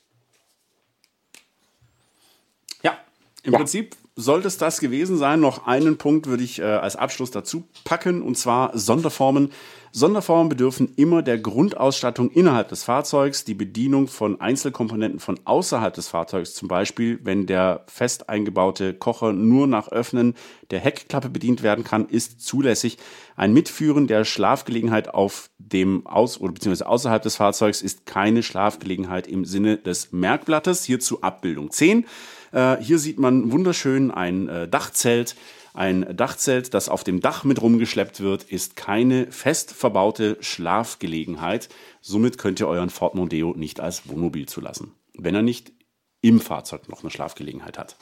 [3.44, 3.58] Im ja.
[3.58, 5.40] Prinzip sollte es das gewesen sein.
[5.40, 9.50] Noch einen Punkt würde ich äh, als Abschluss dazu packen, und zwar Sonderformen.
[9.92, 13.44] Sonderformen bedürfen immer der Grundausstattung innerhalb des Fahrzeugs.
[13.44, 19.32] Die Bedienung von Einzelkomponenten von außerhalb des Fahrzeugs, zum Beispiel wenn der fest eingebaute Kocher
[19.32, 20.34] nur nach Öffnen
[20.70, 22.98] der Heckklappe bedient werden kann, ist zulässig.
[23.36, 29.28] Ein Mitführen der Schlafgelegenheit auf dem Aus- oder beziehungsweise außerhalb des Fahrzeugs ist keine Schlafgelegenheit
[29.28, 30.84] im Sinne des Merkblattes.
[30.84, 32.04] Hierzu Abbildung 10.
[32.54, 35.34] Äh, hier sieht man wunderschön ein äh, Dachzelt.
[35.74, 41.68] Ein Dachzelt, das auf dem Dach mit rumgeschleppt wird, ist keine fest verbaute Schlafgelegenheit.
[42.00, 45.72] Somit könnt ihr euren Ford Mondeo nicht als Wohnmobil zulassen, wenn er nicht
[46.20, 47.96] im Fahrzeug noch eine Schlafgelegenheit hat.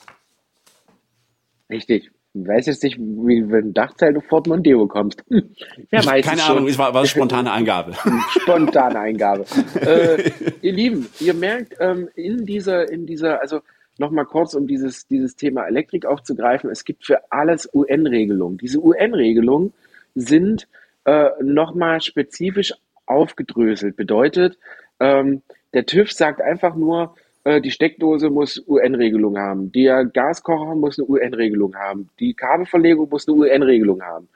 [1.70, 2.10] Richtig.
[2.34, 5.24] Ich weiß jetzt nicht, wie du ein Dachzelt auf Ford Mondeo kommst.
[5.28, 5.54] Hm.
[5.88, 7.94] Wer weiß Keine Ahnung, es war, war spontane Eingabe.
[8.28, 9.46] spontane Eingabe.
[9.80, 10.30] äh,
[10.60, 13.60] ihr Lieben, ihr merkt ähm, in dieser, in dieser, also
[14.02, 16.68] nochmal kurz, um dieses, dieses Thema Elektrik aufzugreifen.
[16.70, 18.58] Es gibt für alles UN-Regelungen.
[18.58, 19.72] Diese UN-Regelungen
[20.14, 20.68] sind
[21.04, 22.74] äh, nochmal spezifisch
[23.06, 23.96] aufgedröselt.
[23.96, 24.58] Bedeutet,
[25.00, 25.42] ähm,
[25.72, 31.08] der TÜV sagt einfach nur, äh, die Steckdose muss UN-Regelung haben, der Gaskocher muss eine
[31.08, 34.28] UN-Regelung haben, die Kabelverlegung muss eine UN-Regelung haben.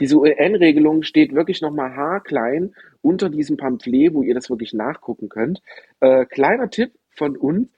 [0.00, 5.62] Diese UN-Regelung steht wirklich nochmal haarklein unter diesem Pamphlet, wo ihr das wirklich nachgucken könnt.
[6.00, 7.68] Äh, kleiner Tipp von uns,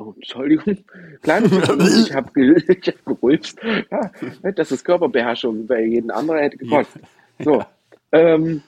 [0.00, 0.78] Oh, Entschuldigung.
[1.20, 1.52] Kleines
[2.08, 3.58] ich habe ge hab gerülpst.
[3.90, 4.10] Ja,
[4.52, 5.66] das ist Körperbeherrschung.
[5.66, 6.98] Bei jedem anderen hätte gekotzt.
[7.38, 7.62] So.
[8.10, 8.62] Ähm,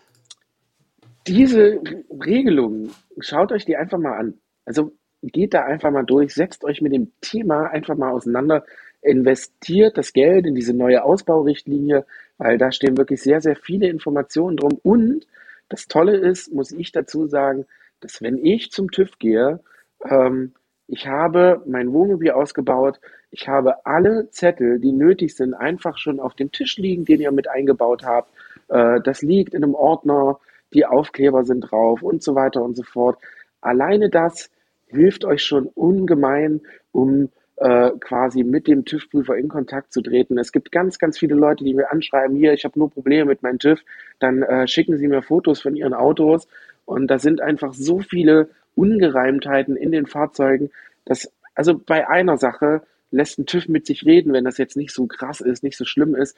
[1.26, 1.80] diese
[2.11, 4.35] Regelungen, schaut euch die einfach mal an.
[4.66, 8.64] Also geht da einfach mal durch, setzt euch mit dem Thema einfach mal auseinander,
[9.01, 12.05] investiert das Geld in diese neue Ausbaurichtlinie,
[12.37, 14.78] weil da stehen wirklich sehr, sehr viele Informationen drum.
[14.83, 15.26] Und
[15.70, 17.64] das Tolle ist, muss ich dazu sagen,
[18.01, 19.61] dass wenn ich zum TÜV gehe,
[20.05, 20.53] ähm,
[20.93, 23.01] ich habe mein Wohnmobil ausgebaut.
[23.30, 27.32] Ich habe alle Zettel, die nötig sind, einfach schon auf dem Tisch liegen, den ihr
[27.32, 28.30] mit eingebaut habt.
[28.68, 30.38] Äh, das liegt in einem Ordner,
[30.74, 33.16] die Aufkleber sind drauf und so weiter und so fort.
[33.62, 34.51] Alleine das
[34.86, 36.61] hilft euch schon ungemein,
[36.93, 40.36] um äh, quasi mit dem TÜV-Prüfer in Kontakt zu treten.
[40.36, 43.43] Es gibt ganz, ganz viele Leute, die mir anschreiben, hier, ich habe nur Probleme mit
[43.43, 43.80] meinem TÜV,
[44.18, 46.49] dann äh, schicken sie mir Fotos von ihren Autos
[46.84, 50.70] und da sind einfach so viele Ungereimtheiten in den Fahrzeugen,
[51.05, 54.93] dass, also bei einer Sache lässt ein TÜV mit sich reden, wenn das jetzt nicht
[54.93, 56.37] so krass ist, nicht so schlimm ist,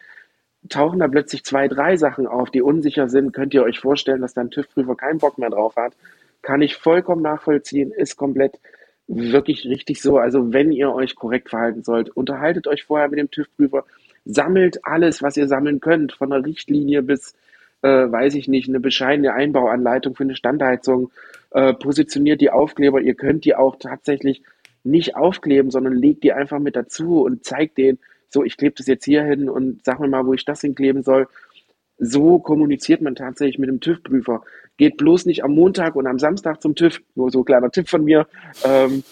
[0.68, 4.34] tauchen da plötzlich zwei, drei Sachen auf, die unsicher sind, könnt ihr euch vorstellen, dass
[4.34, 5.94] da ein TÜV-Prüfer keinen Bock mehr drauf hat.
[6.42, 8.58] Kann ich vollkommen nachvollziehen, ist komplett
[9.06, 10.18] wirklich richtig so.
[10.18, 13.84] Also wenn ihr euch korrekt verhalten sollt, unterhaltet euch vorher mit dem TÜV-Prüfer,
[14.24, 17.34] sammelt alles, was ihr sammeln könnt, von der Richtlinie bis
[17.84, 21.12] äh, weiß ich nicht, eine bescheidene Einbauanleitung für eine Standheizung,
[21.54, 24.42] äh, positioniert die Aufkleber, ihr könnt die auch tatsächlich
[24.82, 27.98] nicht aufkleben, sondern legt die einfach mit dazu und zeigt denen,
[28.28, 31.04] so, ich klebe das jetzt hier hin und sag mir mal, wo ich das hinkleben
[31.04, 31.28] soll.
[31.96, 34.42] So kommuniziert man tatsächlich mit dem TÜV-Prüfer.
[34.76, 37.88] Geht bloß nicht am Montag und am Samstag zum TÜV, nur so ein kleiner Tipp
[37.88, 38.26] von mir.
[38.64, 39.04] Ähm,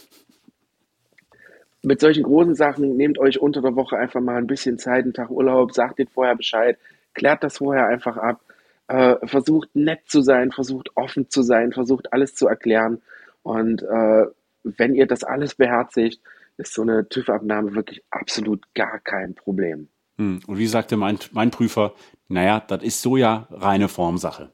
[1.82, 5.14] mit solchen großen Sachen nehmt euch unter der Woche einfach mal ein bisschen Zeit, einen
[5.14, 6.76] Tag Urlaub, sagt den vorher Bescheid,
[7.14, 8.40] klärt das vorher einfach ab
[8.88, 13.00] äh, versucht nett zu sein, versucht offen zu sein, versucht alles zu erklären.
[13.42, 14.26] Und äh,
[14.64, 16.20] wenn ihr das alles beherzigt,
[16.56, 19.88] ist so eine TÜV-Abnahme wirklich absolut gar kein Problem.
[20.18, 20.40] Hm.
[20.46, 21.94] Und wie sagte mein, mein Prüfer,
[22.28, 24.50] naja, das ist so ja reine Formsache.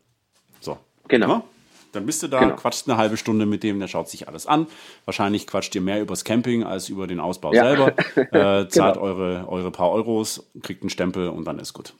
[0.60, 0.78] So.
[1.08, 1.28] Genau.
[1.28, 1.44] Ja?
[1.92, 2.56] Dann bist du da, genau.
[2.56, 4.66] quatscht eine halbe Stunde mit dem, der schaut sich alles an.
[5.04, 7.64] Wahrscheinlich quatscht ihr mehr übers Camping als über den Ausbau ja.
[7.64, 7.94] selber.
[8.16, 9.00] Äh, zahlt genau.
[9.00, 11.94] eure, eure paar Euros, kriegt einen Stempel und dann ist gut.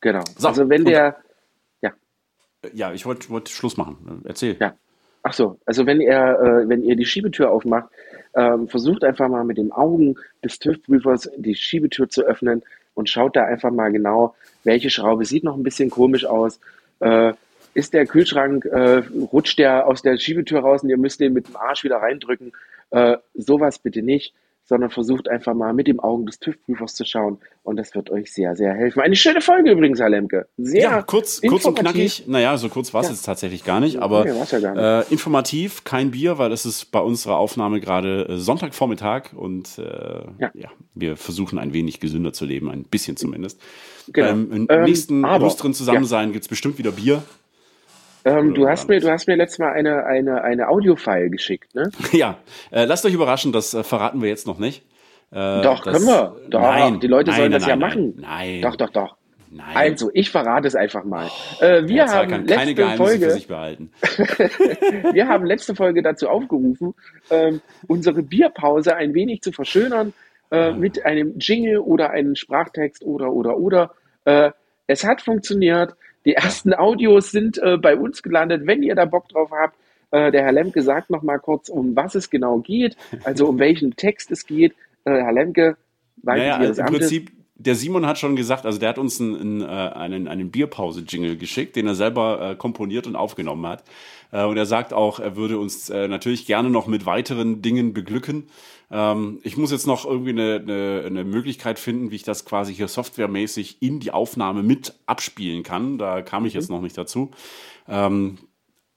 [0.00, 0.22] Genau.
[0.36, 1.16] So, also wenn der,
[2.72, 4.22] ja, ich wollte wollt Schluss machen.
[4.24, 4.56] Erzähl.
[4.60, 4.74] Ja.
[5.22, 7.88] Ach so, also wenn ihr, äh, wenn ihr die Schiebetür aufmacht,
[8.34, 12.62] Ähm, versucht einfach mal mit den Augen des TÜV-Prüfers die Schiebetür zu öffnen
[12.94, 14.34] und schaut da einfach mal genau,
[14.64, 16.58] welche Schraube sieht noch ein bisschen komisch aus.
[17.00, 17.34] Äh,
[17.74, 21.46] ist der Kühlschrank, äh, rutscht der aus der Schiebetür raus und ihr müsst den mit
[21.46, 22.52] dem Arsch wieder reindrücken.
[22.90, 24.32] Äh, sowas bitte nicht
[24.64, 28.32] sondern versucht einfach mal mit dem Augen des TÜV-Prüfers zu schauen und das wird euch
[28.32, 29.00] sehr, sehr helfen.
[29.00, 30.48] Eine schöne Folge übrigens, Herr Lemke.
[30.56, 32.24] Sehr ja, kurz, kurz und knackig.
[32.26, 33.12] Naja, so kurz war es ja.
[33.12, 35.10] jetzt tatsächlich gar nicht, aber nee, ja gar nicht.
[35.10, 39.82] Äh, informativ, kein Bier, weil es ist bei unserer Aufnahme gerade äh, Sonntagvormittag und äh,
[40.38, 40.50] ja.
[40.54, 40.70] ja.
[40.94, 43.60] wir versuchen ein wenig gesünder zu leben, ein bisschen zumindest.
[44.12, 44.28] Genau.
[44.28, 46.32] Ähm, Im ähm, nächsten aber, illustren Zusammensein ja.
[46.32, 47.22] gibt es bestimmt wieder Bier.
[48.24, 51.90] Ähm, du, hast mir, du hast mir letztes Mal eine, eine, eine Audio-File geschickt, ne?
[52.12, 52.38] Ja,
[52.70, 54.84] äh, lasst euch überraschen, das äh, verraten wir jetzt noch nicht.
[55.32, 56.36] Äh, doch, das, können wir.
[56.50, 58.14] Doch, nein, die Leute nein, sollen nein, das ja machen.
[58.20, 58.62] Nein.
[58.62, 59.16] Doch, doch, doch.
[59.54, 59.66] Nein.
[59.74, 61.28] Also, ich verrate es einfach mal.
[61.60, 63.90] Äh, wir haben kann letzte keine Folge, für sich behalten.
[65.12, 66.94] wir haben letzte Folge dazu aufgerufen,
[67.30, 70.14] ähm, unsere Bierpause ein wenig zu verschönern
[70.50, 70.72] äh, ja.
[70.72, 73.90] mit einem Jingle oder einem Sprachtext oder oder oder.
[74.24, 74.52] Äh,
[74.86, 75.94] es hat funktioniert.
[76.24, 78.66] Die ersten Audios sind äh, bei uns gelandet.
[78.66, 79.76] Wenn ihr da Bock drauf habt,
[80.10, 83.58] äh, der Herr Lemke sagt noch mal kurz, um was es genau geht, also um
[83.58, 84.72] welchen Text es geht.
[85.04, 85.76] Äh, Herr Lemke,
[86.22, 89.62] weiß naja, also im Prinzip, der Simon hat schon gesagt, also der hat uns einen,
[89.62, 93.84] einen, einen Bierpause-Jingle geschickt, den er selber äh, komponiert und aufgenommen hat.
[94.32, 97.92] Äh, und er sagt auch, er würde uns äh, natürlich gerne noch mit weiteren Dingen
[97.92, 98.48] beglücken.
[98.92, 102.74] Ähm, ich muss jetzt noch irgendwie eine, eine, eine Möglichkeit finden, wie ich das quasi
[102.74, 105.96] hier softwaremäßig in die Aufnahme mit abspielen kann.
[105.96, 106.76] Da kam ich jetzt mhm.
[106.76, 107.30] noch nicht dazu.
[107.88, 108.38] Ähm,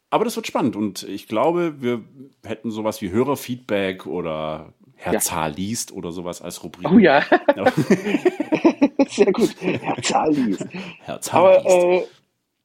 [0.10, 2.04] aber das wird spannend und ich glaube, wir
[2.46, 5.20] hätten sowas wie Hörerfeedback oder Herr ja.
[5.20, 6.90] Zahl liest oder sowas als Rubrik.
[6.90, 7.22] Oh ja.
[9.08, 9.56] Sehr gut.
[9.60, 10.66] Herr Zahl liest.
[11.00, 11.76] Herr Zahl Aber, liest.
[11.76, 12.08] Äh,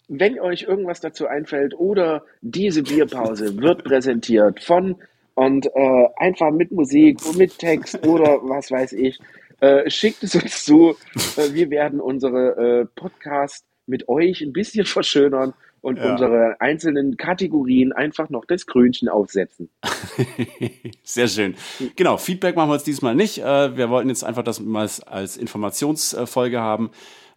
[0.08, 4.96] wenn euch irgendwas dazu einfällt oder diese Bierpause wird präsentiert von
[5.34, 9.18] und äh, einfach mit Musik, mit Text oder was weiß ich,
[9.60, 10.96] äh, schickt es uns zu.
[11.36, 16.12] Äh, wir werden unsere äh, Podcast mit euch ein bisschen verschönern und ja.
[16.12, 19.70] unsere einzelnen Kategorien einfach noch das Krönchen aufsetzen.
[21.02, 21.54] Sehr schön.
[21.96, 23.38] Genau, Feedback machen wir jetzt diesmal nicht.
[23.38, 26.90] Äh, wir wollten jetzt einfach das mal als Informationsfolge haben.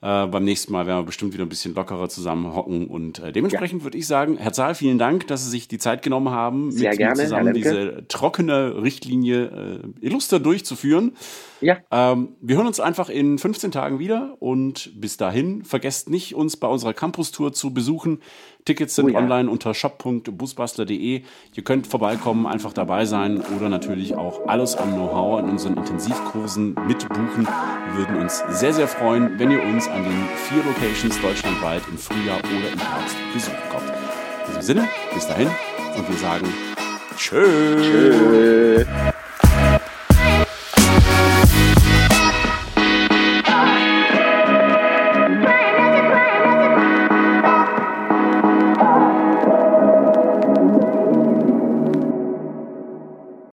[0.04, 2.88] Äh, beim nächsten Mal werden wir bestimmt wieder ein bisschen lockerer zusammen hocken.
[2.88, 3.84] Und äh, dementsprechend ja.
[3.86, 6.89] würde ich sagen, Herr Zahl, vielen Dank, dass Sie sich die Zeit genommen haben, Sehr
[6.89, 9.45] mit gerne, zusammen diese trockene Richtlinie
[10.01, 11.14] äh, illuster durchzuführen.
[11.62, 11.78] Ja.
[11.89, 16.58] Ähm, wir hören uns einfach in 15 Tagen wieder und bis dahin vergesst nicht, uns
[16.58, 18.20] bei unserer Campus-Tour zu besuchen.
[18.66, 19.20] Tickets sind oh ja.
[19.20, 21.22] online unter shop.busbastler.de.
[21.53, 26.76] Ihr könnt vorbeikommen, einfach dabei sein oder natürlich auch alles an Know-how in unseren Intensivkursen
[26.88, 27.45] mitbuchen.
[27.45, 31.97] Wir würden uns sehr, sehr freuen, wenn ihr uns an den vier Locations deutschlandweit im
[31.97, 33.89] Frühjahr oder im Herbst besuchen kommt.
[33.89, 35.49] In diesem Sinne, bis dahin
[35.97, 36.47] und wir sagen
[37.18, 37.45] Tschö.
[37.82, 39.14] Tschö.